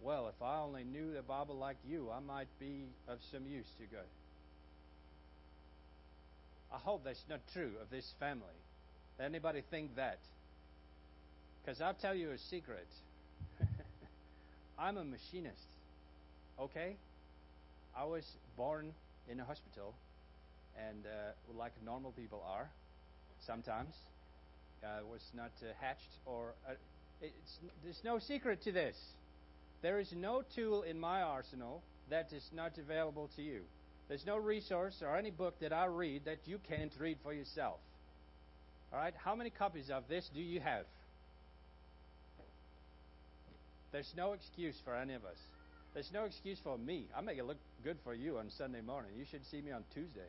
well, 0.00 0.28
if 0.28 0.42
I 0.42 0.60
only 0.60 0.84
knew 0.84 1.12
the 1.12 1.22
Bible 1.22 1.56
like 1.56 1.76
you, 1.86 2.10
I 2.10 2.20
might 2.20 2.48
be 2.58 2.84
of 3.08 3.18
some 3.32 3.46
use 3.46 3.66
to 3.78 3.84
God. 3.84 4.06
I 6.72 6.78
hope 6.78 7.04
that's 7.04 7.24
not 7.28 7.40
true 7.52 7.72
of 7.80 7.90
this 7.90 8.06
family. 8.18 8.46
Anybody 9.20 9.62
think 9.70 9.96
that? 9.96 10.18
Because 11.66 11.80
I'll 11.80 11.94
tell 11.94 12.14
you 12.14 12.30
a 12.30 12.38
secret. 12.38 12.86
I'm 14.78 14.96
a 14.98 15.04
machinist. 15.04 15.66
Okay? 16.60 16.94
I 17.96 18.04
was 18.04 18.24
born 18.56 18.92
in 19.28 19.40
a 19.40 19.44
hospital, 19.44 19.92
and 20.78 21.04
uh, 21.06 21.58
like 21.58 21.72
normal 21.84 22.12
people 22.12 22.44
are, 22.46 22.70
sometimes, 23.44 23.96
uh, 24.84 25.04
was 25.10 25.22
not 25.34 25.50
uh, 25.60 25.72
hatched 25.80 26.02
or. 26.24 26.54
Uh, 26.68 26.74
there's 27.82 28.00
no 28.04 28.20
secret 28.20 28.62
to 28.62 28.70
this. 28.70 28.94
There 29.82 29.98
is 29.98 30.12
no 30.14 30.42
tool 30.54 30.82
in 30.82 31.00
my 31.00 31.22
arsenal 31.22 31.82
that 32.10 32.32
is 32.32 32.48
not 32.54 32.78
available 32.78 33.28
to 33.34 33.42
you. 33.42 33.62
There's 34.06 34.24
no 34.24 34.36
resource 34.36 35.02
or 35.02 35.16
any 35.16 35.32
book 35.32 35.58
that 35.60 35.72
I 35.72 35.86
read 35.86 36.26
that 36.26 36.38
you 36.44 36.60
can't 36.68 36.92
read 37.00 37.16
for 37.24 37.32
yourself. 37.32 37.80
All 38.92 39.00
right? 39.00 39.14
How 39.24 39.34
many 39.34 39.50
copies 39.50 39.90
of 39.90 40.04
this 40.08 40.30
do 40.32 40.40
you 40.40 40.60
have? 40.60 40.84
There's 43.96 44.12
no 44.14 44.34
excuse 44.34 44.76
for 44.84 44.94
any 44.94 45.14
of 45.14 45.24
us. 45.24 45.38
There's 45.94 46.10
no 46.12 46.24
excuse 46.24 46.58
for 46.62 46.76
me. 46.76 47.06
I 47.16 47.22
make 47.22 47.38
it 47.38 47.46
look 47.46 47.56
good 47.82 47.96
for 48.04 48.12
you 48.12 48.36
on 48.36 48.50
Sunday 48.58 48.82
morning. 48.82 49.12
You 49.18 49.24
should 49.30 49.40
see 49.50 49.62
me 49.62 49.72
on 49.72 49.84
Tuesday. 49.94 50.28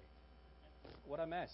What 1.05 1.19
a 1.19 1.27
mess. 1.27 1.49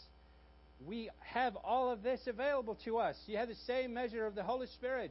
We 0.85 1.09
have 1.21 1.55
all 1.55 1.89
of 1.89 2.03
this 2.03 2.19
available 2.27 2.77
to 2.85 2.99
us. 2.99 3.15
You 3.25 3.37
have 3.37 3.47
the 3.47 3.55
same 3.65 3.95
measure 3.95 4.27
of 4.27 4.35
the 4.35 4.43
Holy 4.43 4.67
Spirit. 4.67 5.09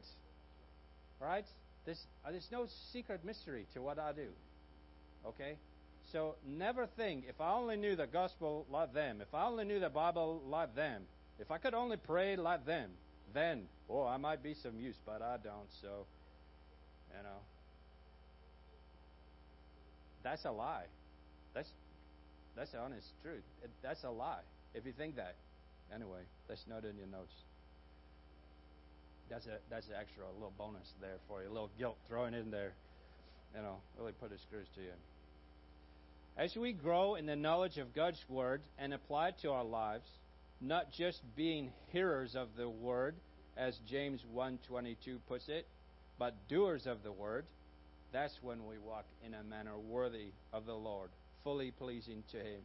Right? 1.21 1.45
There's, 1.87 1.99
uh, 2.25 2.31
there's 2.31 2.47
no 2.53 2.69
secret 2.93 3.25
mystery 3.25 3.67
to 3.75 3.83
what 3.83 3.99
I 3.99 4.13
do. 4.13 4.29
Okay? 5.27 5.57
So 6.13 6.37
never 6.47 6.87
think, 6.87 7.25
if 7.29 7.41
I 7.41 7.53
only 7.55 7.75
knew 7.75 7.97
the 7.97 8.07
gospel 8.07 8.65
like 8.71 8.95
them, 8.95 9.21
if 9.21 9.35
I 9.35 9.47
only 9.47 9.65
knew 9.65 9.81
the 9.81 9.91
Bible 9.91 10.41
like 10.47 10.77
them, 10.77 11.03
if 11.41 11.51
I 11.51 11.59
could 11.59 11.75
only 11.75 11.97
pray 11.97 12.37
like 12.37 12.65
them, 12.65 12.91
then, 13.35 13.65
oh, 13.91 14.07
I 14.07 14.19
might 14.19 14.41
be 14.41 14.55
some 14.55 14.79
use, 14.79 15.01
but 15.05 15.21
I 15.21 15.39
don't, 15.43 15.67
so 15.81 16.07
you 17.17 17.23
know. 17.23 17.41
That's 20.23 20.45
a 20.45 20.51
lie. 20.51 20.85
That's 21.55 21.69
that's 22.57 22.73
the 22.73 22.79
honest 22.79 23.07
truth. 23.23 23.43
It, 23.63 23.71
that's 23.83 24.05
a 24.05 24.11
lie. 24.11 24.43
If 24.75 24.87
you 24.87 24.93
think 24.93 25.17
that. 25.17 25.37
Anyway, 25.95 26.21
that's 26.49 26.65
not 26.69 26.85
in 26.85 26.97
your 26.97 27.07
notes. 27.07 27.35
That's 29.29 29.47
a 29.47 29.59
that's 29.71 29.87
an 29.89 29.95
extra 30.01 30.25
little 30.35 30.53
bonus 30.57 30.89
there 31.01 31.19
for 31.29 31.43
you. 31.43 31.49
A 31.49 31.53
little 31.53 31.71
guilt 31.79 31.97
thrown 32.09 32.35
in 32.35 32.51
there. 32.51 32.73
You 33.55 33.63
know, 33.63 33.77
really 33.99 34.13
put 34.13 34.31
the 34.31 34.39
screws 34.39 34.67
to 34.77 34.81
you. 34.81 34.93
As 36.37 36.57
we 36.57 36.73
grow 36.73 37.17
in 37.17 37.27
the 37.27 37.37
knowledge 37.37 37.77
of 37.77 37.95
God's 37.95 38.23
word 38.29 38.63
and 38.79 38.95
apply 38.95 39.29
it 39.29 39.35
to 39.43 39.51
our 39.51 39.65
lives, 39.65 40.07
not 40.63 40.91
just 40.93 41.21
being 41.37 41.71
hearers 41.91 42.35
of 42.35 42.49
the 42.57 42.69
word, 42.69 43.15
as 43.57 43.79
James 43.87 44.25
1:22 44.35 45.19
puts 45.29 45.49
it, 45.49 45.67
but 46.23 46.35
doers 46.49 46.87
of 46.87 47.03
the 47.03 47.11
word, 47.11 47.45
That's 48.13 48.39
when 48.43 48.65
we 48.69 48.79
walk 48.79 49.07
in 49.27 49.35
a 49.35 49.43
manner 49.43 49.77
worthy 49.77 50.29
of 50.53 50.67
the 50.67 50.75
Lord, 50.75 51.11
fully 51.43 51.73
pleasing 51.73 52.23
to 52.31 52.37
Him. 52.37 52.61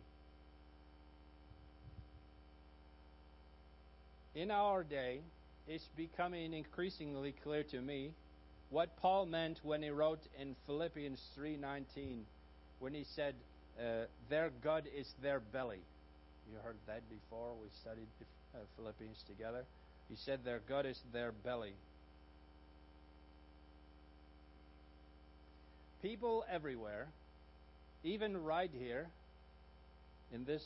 In 4.35 4.51
our 4.51 4.83
day, 4.83 5.21
it's 5.67 5.89
becoming 5.95 6.53
increasingly 6.53 7.33
clear 7.43 7.63
to 7.71 7.81
me 7.81 8.11
what 8.69 8.95
Paul 8.97 9.25
meant 9.25 9.59
when 9.63 9.81
he 9.81 9.89
wrote 9.89 10.21
in 10.39 10.55
Philippians 10.67 11.19
3:19 11.35 12.25
when 12.77 12.93
he 12.93 13.05
said 13.15 13.33
uh, 13.79 14.05
their 14.29 14.51
God 14.63 14.83
is 14.95 15.11
their 15.23 15.39
belly. 15.39 15.81
You 16.51 16.59
heard 16.63 16.77
that 16.85 17.01
before 17.09 17.55
we 17.59 17.69
studied 17.81 18.09
uh, 18.53 18.59
Philippians 18.75 19.23
together. 19.27 19.63
He 20.09 20.15
said 20.15 20.45
their 20.45 20.59
God 20.69 20.85
is 20.85 21.01
their 21.11 21.31
belly. 21.31 21.73
People 26.01 26.45
everywhere, 26.51 27.07
even 28.03 28.43
right 28.43 28.69
here 28.71 29.07
in 30.31 30.45
this 30.45 30.63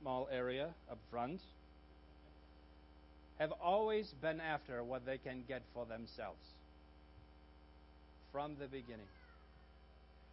small 0.00 0.28
area 0.32 0.70
up 0.90 0.98
front, 1.10 1.40
have 3.38 3.52
always 3.62 4.12
been 4.22 4.40
after 4.40 4.82
what 4.82 5.04
they 5.04 5.18
can 5.18 5.42
get 5.46 5.62
for 5.74 5.84
themselves 5.86 6.38
from 8.32 8.56
the 8.58 8.66
beginning. 8.66 9.06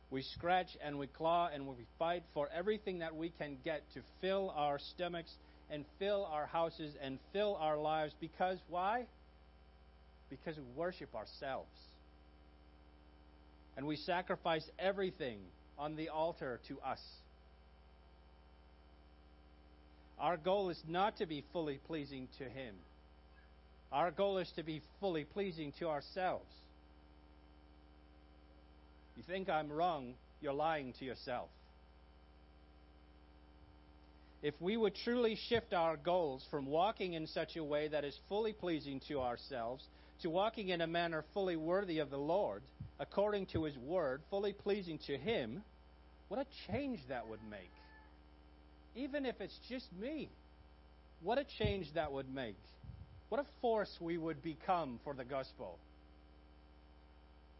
We 0.09 0.21
scratch 0.21 0.67
and 0.83 0.97
we 0.97 1.07
claw 1.07 1.49
and 1.53 1.67
we 1.67 1.75
fight 1.99 2.23
for 2.33 2.47
everything 2.55 2.99
that 2.99 3.15
we 3.15 3.29
can 3.37 3.57
get 3.65 3.81
to 3.93 4.01
fill 4.21 4.53
our 4.55 4.79
stomachs 4.79 5.33
and 5.69 5.83
fill 5.99 6.25
our 6.31 6.45
houses 6.45 6.95
and 7.01 7.19
fill 7.33 7.57
our 7.59 7.77
lives 7.77 8.13
because 8.21 8.57
why? 8.69 9.05
Because 10.29 10.55
we 10.55 10.63
worship 10.75 11.13
ourselves. 11.13 11.69
And 13.77 13.85
we 13.85 13.95
sacrifice 13.95 14.67
everything 14.79 15.37
on 15.77 15.95
the 15.95 16.09
altar 16.09 16.59
to 16.67 16.79
us. 16.81 16.99
Our 20.19 20.35
goal 20.35 20.71
is 20.71 20.81
not 20.87 21.17
to 21.17 21.27
be 21.27 21.43
fully 21.53 21.79
pleasing 21.85 22.27
to 22.39 22.45
Him. 22.45 22.73
Our 23.91 24.09
goal 24.09 24.39
is 24.39 24.51
to 24.55 24.63
be 24.63 24.81
fully 24.99 25.23
pleasing 25.23 25.73
to 25.79 25.87
ourselves. 25.87 26.51
You 29.15 29.23
think 29.27 29.47
I'm 29.47 29.71
wrong, 29.71 30.15
you're 30.41 30.53
lying 30.53 30.93
to 30.99 31.05
yourself. 31.05 31.49
If 34.41 34.53
we 34.59 34.77
would 34.77 34.95
truly 34.95 35.37
shift 35.49 35.73
our 35.73 35.97
goals 35.97 36.45
from 36.49 36.65
walking 36.67 37.13
in 37.13 37.27
such 37.27 37.55
a 37.55 37.63
way 37.63 37.87
that 37.87 38.03
is 38.03 38.17
fully 38.29 38.53
pleasing 38.53 39.01
to 39.07 39.19
ourselves 39.19 39.83
to 40.21 40.29
walking 40.29 40.69
in 40.69 40.81
a 40.81 40.87
manner 40.87 41.23
fully 41.33 41.55
worthy 41.55 41.99
of 41.99 42.09
the 42.09 42.17
Lord, 42.17 42.63
according 42.99 43.47
to 43.47 43.63
His 43.63 43.77
Word, 43.77 44.21
fully 44.29 44.53
pleasing 44.53 44.99
to 45.07 45.17
Him, 45.17 45.63
what 46.27 46.39
a 46.39 46.71
change 46.71 46.99
that 47.09 47.27
would 47.27 47.39
make. 47.49 47.71
Even 48.95 49.25
if 49.25 49.39
it's 49.39 49.59
just 49.69 49.87
me, 49.99 50.29
what 51.21 51.37
a 51.37 51.45
change 51.59 51.93
that 51.93 52.11
would 52.11 52.33
make. 52.33 52.57
What 53.29 53.41
a 53.41 53.45
force 53.61 53.95
we 53.99 54.17
would 54.17 54.41
become 54.41 54.99
for 55.03 55.13
the 55.13 55.25
gospel 55.25 55.77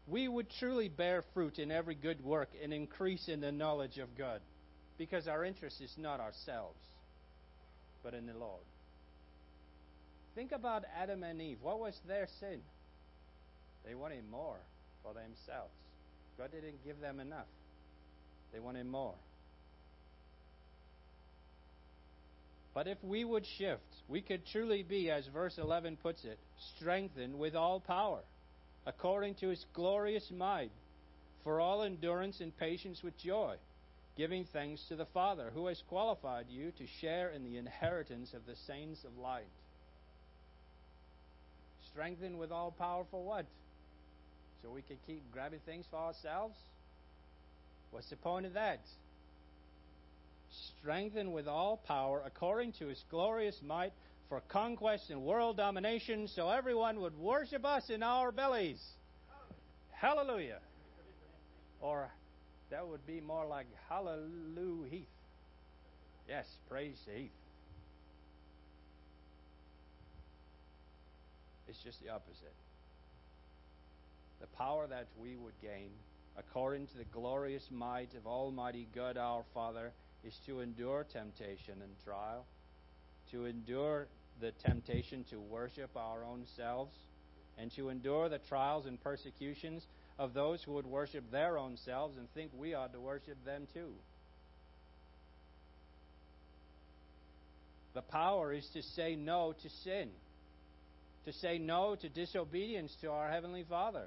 we 0.08 0.26
would 0.26 0.46
truly 0.58 0.88
bear 0.88 1.22
fruit 1.34 1.58
in 1.58 1.70
every 1.70 1.94
good 1.94 2.24
work 2.24 2.48
and 2.62 2.72
increase 2.72 3.28
in 3.28 3.40
the 3.40 3.52
knowledge 3.52 3.98
of 3.98 4.16
God 4.16 4.40
because 4.96 5.28
our 5.28 5.44
interest 5.44 5.80
is 5.80 5.94
not 5.98 6.18
ourselves, 6.18 6.80
but 8.02 8.14
in 8.14 8.26
the 8.26 8.32
Lord. 8.32 8.64
Think 10.38 10.52
about 10.52 10.84
Adam 10.96 11.24
and 11.24 11.42
Eve. 11.42 11.58
What 11.62 11.80
was 11.80 11.98
their 12.06 12.28
sin? 12.38 12.60
They 13.84 13.96
wanted 13.96 14.22
more 14.30 14.60
for 15.02 15.12
themselves. 15.12 15.72
God 16.38 16.52
didn't 16.52 16.84
give 16.84 17.00
them 17.00 17.18
enough, 17.18 17.48
they 18.52 18.60
wanted 18.60 18.86
more. 18.86 19.16
But 22.72 22.86
if 22.86 22.98
we 23.02 23.24
would 23.24 23.46
shift, 23.58 23.82
we 24.06 24.20
could 24.20 24.46
truly 24.46 24.84
be, 24.84 25.10
as 25.10 25.26
verse 25.26 25.58
11 25.58 25.96
puts 26.04 26.24
it, 26.24 26.38
strengthened 26.76 27.36
with 27.36 27.56
all 27.56 27.80
power 27.80 28.20
according 28.86 29.34
to 29.40 29.48
his 29.48 29.66
glorious 29.74 30.30
might, 30.30 30.70
for 31.42 31.60
all 31.60 31.82
endurance 31.82 32.38
and 32.40 32.56
patience 32.56 33.02
with 33.02 33.18
joy, 33.18 33.56
giving 34.16 34.44
thanks 34.52 34.84
to 34.88 34.94
the 34.94 35.06
Father, 35.06 35.50
who 35.52 35.66
has 35.66 35.82
qualified 35.88 36.46
you 36.48 36.70
to 36.78 36.86
share 37.00 37.30
in 37.30 37.42
the 37.42 37.56
inheritance 37.56 38.34
of 38.34 38.46
the 38.46 38.54
saints 38.68 39.02
of 39.02 39.18
light. 39.18 39.42
Strengthened 41.98 42.38
with 42.38 42.52
all 42.52 42.70
power 42.70 43.02
for 43.10 43.24
what? 43.24 43.44
So 44.62 44.70
we 44.70 44.82
can 44.82 44.98
keep 45.04 45.20
grabbing 45.32 45.58
things 45.66 45.84
for 45.90 45.96
ourselves? 45.96 46.54
What's 47.90 48.08
the 48.08 48.14
point 48.14 48.46
of 48.46 48.52
that? 48.52 48.78
Strengthened 50.78 51.32
with 51.32 51.48
all 51.48 51.76
power 51.76 52.22
according 52.24 52.74
to 52.74 52.86
his 52.86 53.02
glorious 53.10 53.60
might 53.66 53.90
for 54.28 54.40
conquest 54.46 55.10
and 55.10 55.24
world 55.24 55.56
domination 55.56 56.28
so 56.28 56.48
everyone 56.48 57.00
would 57.00 57.18
worship 57.18 57.64
us 57.64 57.90
in 57.90 58.04
our 58.04 58.30
bellies. 58.30 58.80
Hallelujah. 59.90 60.60
Or 61.80 62.08
that 62.70 62.86
would 62.86 63.04
be 63.08 63.20
more 63.20 63.44
like 63.44 63.66
Hallelujah 63.88 64.88
Heath. 64.88 65.08
Yes, 66.28 66.46
praise 66.70 66.98
Heath. 67.12 67.32
It's 71.68 71.78
just 71.84 72.02
the 72.02 72.10
opposite. 72.10 72.54
The 74.40 74.46
power 74.56 74.86
that 74.86 75.06
we 75.20 75.36
would 75.36 75.60
gain, 75.60 75.90
according 76.36 76.86
to 76.88 76.96
the 76.96 77.04
glorious 77.04 77.64
might 77.70 78.14
of 78.14 78.26
Almighty 78.26 78.88
God 78.94 79.16
our 79.16 79.44
Father, 79.52 79.92
is 80.24 80.34
to 80.46 80.60
endure 80.60 81.04
temptation 81.12 81.74
and 81.82 81.92
trial, 82.04 82.46
to 83.32 83.44
endure 83.44 84.06
the 84.40 84.52
temptation 84.64 85.24
to 85.30 85.40
worship 85.40 85.90
our 85.96 86.24
own 86.24 86.44
selves 86.56 86.94
and 87.58 87.72
to 87.72 87.88
endure 87.88 88.28
the 88.28 88.38
trials 88.48 88.86
and 88.86 89.02
persecutions 89.02 89.84
of 90.18 90.32
those 90.32 90.62
who 90.62 90.72
would 90.72 90.86
worship 90.86 91.30
their 91.30 91.58
own 91.58 91.76
selves 91.84 92.16
and 92.16 92.32
think 92.32 92.50
we 92.56 92.74
ought 92.74 92.92
to 92.92 93.00
worship 93.00 93.36
them 93.44 93.66
too. 93.74 93.92
The 97.94 98.02
power 98.02 98.52
is 98.52 98.68
to 98.74 98.82
say 98.82 99.16
no 99.16 99.54
to 99.60 99.68
sin, 99.82 100.10
to 101.28 101.34
say 101.40 101.58
no 101.58 101.94
to 101.94 102.08
disobedience 102.08 102.96
to 103.02 103.10
our 103.10 103.30
Heavenly 103.30 103.62
Father, 103.68 104.06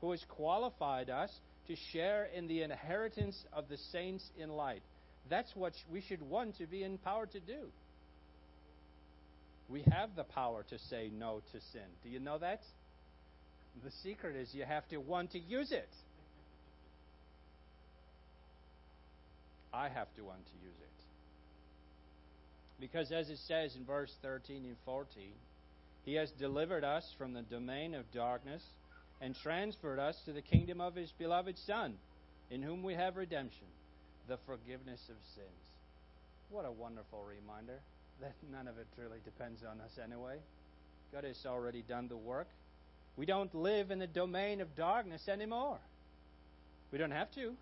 who 0.00 0.10
has 0.10 0.20
qualified 0.28 1.08
us 1.08 1.30
to 1.68 1.76
share 1.92 2.24
in 2.34 2.48
the 2.48 2.62
inheritance 2.62 3.36
of 3.52 3.68
the 3.68 3.76
saints 3.92 4.28
in 4.36 4.48
light. 4.48 4.82
That's 5.30 5.54
what 5.54 5.72
we 5.92 6.00
should 6.00 6.20
want 6.20 6.58
to 6.58 6.66
be 6.66 6.82
empowered 6.82 7.30
to 7.32 7.40
do. 7.40 7.68
We 9.68 9.84
have 9.92 10.16
the 10.16 10.24
power 10.24 10.64
to 10.70 10.78
say 10.90 11.12
no 11.16 11.42
to 11.52 11.60
sin. 11.72 11.86
Do 12.02 12.08
you 12.08 12.18
know 12.18 12.38
that? 12.38 12.62
The 13.84 13.92
secret 14.02 14.34
is 14.34 14.52
you 14.52 14.64
have 14.64 14.88
to 14.88 14.96
want 14.96 15.30
to 15.32 15.38
use 15.38 15.70
it. 15.70 15.90
I 19.72 19.88
have 19.90 20.12
to 20.16 20.22
want 20.22 20.44
to 20.44 20.66
use 20.66 20.76
it. 20.80 20.88
Because 22.80 23.12
as 23.12 23.28
it 23.28 23.38
says 23.46 23.76
in 23.76 23.84
verse 23.84 24.12
13 24.22 24.64
and 24.64 24.76
14, 24.84 25.22
He 26.08 26.14
has 26.14 26.30
delivered 26.30 26.84
us 26.84 27.04
from 27.18 27.34
the 27.34 27.42
domain 27.42 27.94
of 27.94 28.10
darkness 28.12 28.62
and 29.20 29.36
transferred 29.36 29.98
us 29.98 30.18
to 30.24 30.32
the 30.32 30.40
kingdom 30.40 30.80
of 30.80 30.94
His 30.94 31.12
beloved 31.12 31.58
Son, 31.58 31.96
in 32.50 32.62
whom 32.62 32.82
we 32.82 32.94
have 32.94 33.18
redemption, 33.18 33.66
the 34.26 34.38
forgiveness 34.46 35.02
of 35.10 35.16
sins. 35.34 35.66
What 36.48 36.64
a 36.64 36.72
wonderful 36.72 37.22
reminder 37.24 37.78
that 38.22 38.32
none 38.50 38.68
of 38.68 38.78
it 38.78 38.86
really 38.96 39.18
depends 39.22 39.60
on 39.62 39.82
us 39.82 39.98
anyway. 40.02 40.38
God 41.12 41.24
has 41.24 41.44
already 41.44 41.82
done 41.82 42.08
the 42.08 42.16
work. 42.16 42.48
We 43.18 43.26
don't 43.26 43.54
live 43.54 43.90
in 43.90 43.98
the 43.98 44.06
domain 44.06 44.62
of 44.62 44.74
darkness 44.74 45.28
anymore. 45.28 45.78
We 46.90 46.96
don't 46.96 47.10
have 47.10 47.30
to. 47.32 47.52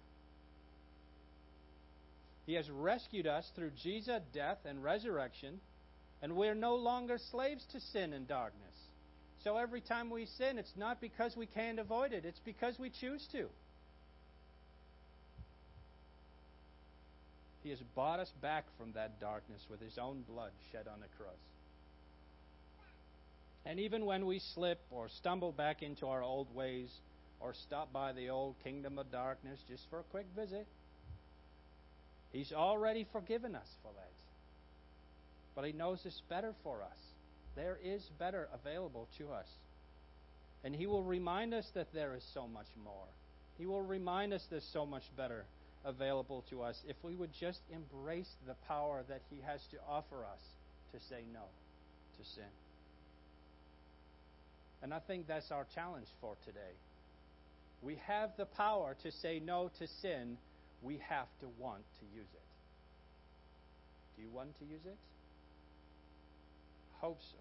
He 2.46 2.54
has 2.54 2.70
rescued 2.70 3.26
us 3.26 3.50
through 3.56 3.72
Jesus' 3.82 4.22
death 4.32 4.58
and 4.64 4.84
resurrection, 4.84 5.58
and 6.22 6.36
we're 6.36 6.54
no 6.54 6.76
longer 6.76 7.18
slaves 7.30 7.64
to 7.72 7.80
sin 7.80 8.12
and 8.12 8.26
darkness. 8.26 8.62
So 9.44 9.56
every 9.56 9.80
time 9.80 10.10
we 10.10 10.26
sin, 10.26 10.58
it's 10.58 10.72
not 10.76 11.00
because 11.00 11.36
we 11.36 11.46
can't 11.46 11.78
avoid 11.78 12.12
it, 12.12 12.24
it's 12.24 12.40
because 12.44 12.78
we 12.78 12.90
choose 12.90 13.26
to. 13.32 13.46
He 17.62 17.70
has 17.70 17.80
bought 17.94 18.20
us 18.20 18.30
back 18.40 18.64
from 18.78 18.92
that 18.92 19.20
darkness 19.20 19.60
with 19.68 19.80
His 19.80 19.98
own 19.98 20.22
blood 20.28 20.52
shed 20.70 20.86
on 20.92 21.00
the 21.00 21.08
cross. 21.16 21.34
And 23.64 23.80
even 23.80 24.06
when 24.06 24.26
we 24.26 24.38
slip 24.54 24.80
or 24.92 25.08
stumble 25.08 25.50
back 25.50 25.82
into 25.82 26.06
our 26.06 26.22
old 26.22 26.54
ways 26.54 26.88
or 27.40 27.54
stop 27.54 27.92
by 27.92 28.12
the 28.12 28.30
old 28.30 28.54
kingdom 28.62 28.98
of 28.98 29.10
darkness 29.10 29.58
just 29.68 29.82
for 29.90 29.98
a 29.98 30.04
quick 30.04 30.26
visit, 30.36 30.66
He's 32.32 32.52
already 32.52 33.06
forgiven 33.12 33.56
us 33.56 33.68
for 33.82 33.90
that. 33.94 34.25
But 35.56 35.64
He 35.64 35.72
knows 35.72 36.00
it's 36.04 36.22
better 36.28 36.54
for 36.62 36.82
us. 36.82 36.98
There 37.56 37.78
is 37.82 38.08
better 38.18 38.48
available 38.54 39.08
to 39.18 39.32
us. 39.32 39.48
And 40.62 40.76
He 40.76 40.86
will 40.86 41.02
remind 41.02 41.54
us 41.54 41.66
that 41.74 41.92
there 41.92 42.14
is 42.14 42.22
so 42.34 42.46
much 42.46 42.68
more. 42.84 43.08
He 43.58 43.66
will 43.66 43.82
remind 43.82 44.32
us 44.32 44.44
there's 44.50 44.68
so 44.72 44.86
much 44.86 45.04
better 45.16 45.46
available 45.84 46.44
to 46.50 46.62
us 46.62 46.76
if 46.86 46.96
we 47.02 47.14
would 47.14 47.30
just 47.40 47.60
embrace 47.72 48.30
the 48.46 48.54
power 48.68 49.02
that 49.08 49.22
He 49.30 49.40
has 49.46 49.60
to 49.70 49.78
offer 49.88 50.24
us 50.24 50.40
to 50.92 51.00
say 51.08 51.22
no 51.32 51.42
to 52.18 52.24
sin. 52.34 52.52
And 54.82 54.92
I 54.92 54.98
think 54.98 55.26
that's 55.26 55.50
our 55.50 55.66
challenge 55.74 56.06
for 56.20 56.36
today. 56.44 56.76
We 57.82 57.98
have 58.06 58.30
the 58.36 58.44
power 58.44 58.94
to 59.02 59.10
say 59.10 59.40
no 59.44 59.70
to 59.78 59.86
sin. 60.02 60.36
We 60.82 61.00
have 61.08 61.28
to 61.40 61.48
want 61.58 61.82
to 62.00 62.06
use 62.14 62.28
it. 62.34 62.42
Do 64.16 64.22
you 64.22 64.30
want 64.30 64.58
to 64.58 64.64
use 64.64 64.84
it? 64.84 64.96
Hope 67.00 67.18
so. 67.20 67.38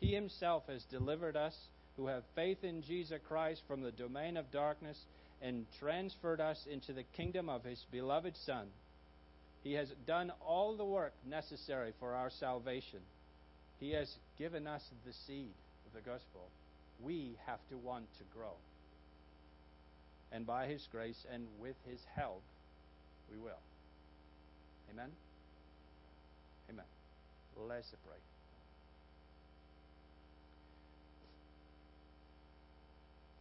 He 0.00 0.14
himself 0.14 0.64
has 0.68 0.82
delivered 0.84 1.36
us 1.36 1.54
who 1.96 2.06
have 2.06 2.22
faith 2.34 2.64
in 2.64 2.82
Jesus 2.82 3.20
Christ 3.28 3.62
from 3.68 3.82
the 3.82 3.92
domain 3.92 4.36
of 4.36 4.50
darkness 4.50 4.98
and 5.42 5.66
transferred 5.78 6.40
us 6.40 6.58
into 6.70 6.92
the 6.92 7.04
kingdom 7.16 7.48
of 7.48 7.64
his 7.64 7.84
beloved 7.90 8.34
Son. 8.44 8.66
He 9.62 9.74
has 9.74 9.88
done 10.06 10.32
all 10.46 10.76
the 10.76 10.84
work 10.84 11.12
necessary 11.28 11.92
for 12.00 12.14
our 12.14 12.30
salvation. 12.30 13.00
He 13.78 13.92
has 13.92 14.10
given 14.38 14.66
us 14.66 14.82
the 15.06 15.12
seed 15.26 15.52
of 15.86 15.92
the 15.92 16.08
gospel. 16.08 16.48
We 17.02 17.36
have 17.46 17.60
to 17.70 17.76
want 17.76 18.06
to 18.18 18.24
grow. 18.34 18.54
And 20.32 20.46
by 20.46 20.66
his 20.66 20.86
grace 20.90 21.26
and 21.32 21.46
with 21.60 21.76
his 21.86 22.00
help, 22.14 22.42
we 23.30 23.38
will. 23.38 23.60
Amen? 24.92 25.10
Let's 27.56 27.88
pray. 28.06 28.16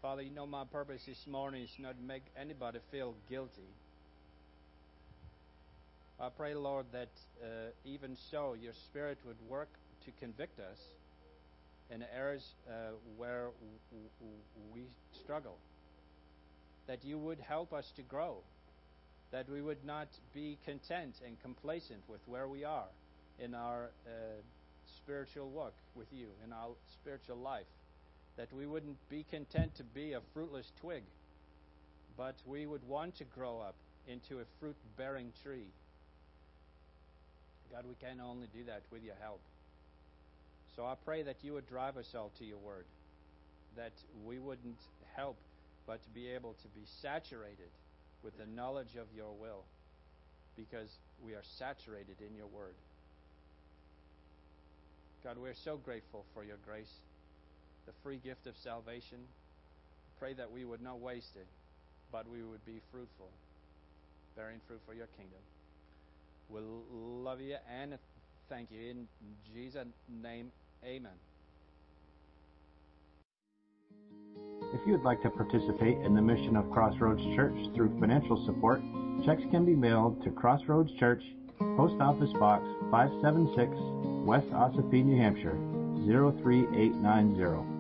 Father, 0.02 0.22
you 0.22 0.32
know 0.32 0.48
my 0.48 0.64
purpose 0.66 1.02
this 1.06 1.28
morning 1.28 1.64
is 1.64 1.70
not 1.78 1.98
to 1.98 2.04
make 2.04 2.24
anybody 2.40 2.80
feel 2.92 3.16
guilty. 3.30 3.68
I 6.20 6.30
pray, 6.30 6.54
Lord, 6.54 6.86
that 6.94 7.10
uh, 7.42 7.48
even 7.86 8.18
so, 8.32 8.56
your 8.60 8.74
Spirit 8.90 9.20
would 9.26 9.38
work 9.50 9.70
to 10.06 10.12
convict 10.20 10.60
us 10.60 10.78
in 11.90 12.04
areas 12.16 12.46
uh, 12.68 12.92
where 13.18 13.50
we 14.74 14.84
struggle. 15.24 15.58
That 16.88 17.04
you 17.04 17.18
would 17.18 17.40
help 17.40 17.74
us 17.74 17.92
to 17.96 18.02
grow. 18.02 18.38
That 19.32 19.50
we 19.50 19.62
would 19.62 19.86
not 19.86 20.08
be 20.34 20.58
content 20.66 21.16
and 21.26 21.40
complacent 21.42 22.02
with 22.08 22.22
where 22.26 22.48
we 22.48 22.64
are 22.64 22.88
in 23.44 23.56
our 23.56 23.90
uh, 24.06 24.10
spiritual 24.98 25.50
walk 25.50 25.74
with 25.96 26.08
you, 26.12 26.28
in 26.46 26.52
our 26.54 26.70
spiritual 27.02 27.38
life 27.38 27.66
that 28.38 28.52
we 28.54 28.66
wouldn't 28.66 28.98
be 29.10 29.26
content 29.30 29.76
to 29.76 29.84
be 29.84 30.14
a 30.14 30.22
fruitless 30.34 30.72
twig, 30.80 31.04
but 32.16 32.36
we 32.46 32.66
would 32.66 32.88
want 32.88 33.18
to 33.18 33.26
grow 33.36 33.60
up 33.60 33.76
into 34.08 34.40
a 34.40 34.46
fruit 34.60 34.78
bearing 34.98 35.32
tree. 35.44 35.68
God, 37.72 37.84
we 37.88 37.96
can 37.96 38.22
only 38.22 38.48
do 38.56 38.64
that 38.66 38.82
with 38.92 39.04
your 39.04 39.16
help. 39.22 39.42
So 40.76 40.86
I 40.86 40.96
pray 41.04 41.24
that 41.24 41.36
you 41.42 41.54
would 41.54 41.68
drive 41.68 41.98
us 41.98 42.16
all 42.16 42.32
to 42.40 42.46
your 42.46 42.58
word, 42.58 42.86
that 43.76 43.92
we 44.26 44.40
wouldn't 44.40 44.80
help 45.16 45.36
but 45.86 46.02
to 46.04 46.10
be 46.12 46.30
able 46.30 46.56
to 46.62 46.68
be 46.70 46.86
saturated 47.02 47.72
with 48.24 48.38
the 48.38 48.46
knowledge 48.56 48.96
of 48.96 49.08
your 49.16 49.34
will, 49.42 49.64
because 50.56 50.90
we 51.26 51.34
are 51.34 51.44
saturated 51.58 52.16
in 52.26 52.36
your 52.38 52.48
word. 52.48 52.76
God, 55.24 55.38
we're 55.38 55.54
so 55.54 55.78
grateful 55.78 56.26
for 56.34 56.44
your 56.44 56.58
grace 56.66 56.94
the 57.86 57.92
free 58.04 58.20
gift 58.24 58.48
of 58.48 58.54
salvation. 58.64 59.18
Pray 60.20 60.34
that 60.34 60.50
we 60.50 60.64
would 60.64 60.82
not 60.82 61.00
waste 61.00 61.36
it, 61.36 61.48
but 62.12 62.30
we 62.30 62.44
would 62.44 62.64
be 62.66 62.80
fruitful, 62.92 63.30
bearing 64.36 64.60
fruit 64.68 64.80
for 64.86 64.94
your 64.94 65.08
kingdom. 65.18 65.40
We'll 66.50 66.84
love 66.92 67.42
you 67.42 67.56
and 67.70 67.98
thank 68.48 68.70
you. 68.72 68.92
In 68.92 69.08
Jesus' 69.54 69.88
name, 70.22 70.52
amen. 70.86 71.12
If 74.74 74.86
you 74.86 74.94
would 74.94 75.04
like 75.04 75.22
to 75.24 75.30
participate 75.30 75.98
in 75.98 76.14
the 76.16 76.22
mission 76.22 76.56
of 76.56 76.70
Crossroads 76.72 77.24
Church 77.36 77.58
through 77.76 78.00
financial 78.00 78.46
support, 78.46 78.82
checks 79.26 79.42
can 79.52 79.66
be 79.66 79.76
mailed 79.76 80.24
to 80.24 80.30
Crossroads 80.30 80.92
Church, 81.00 81.24
Post 81.58 82.00
Office 82.00 82.32
Box 82.40 82.64
576, 82.92 83.99
West 84.30 84.52
Ossipee, 84.54 85.04
New 85.04 85.18
Hampshire 85.18 85.58
03890. 86.06 87.79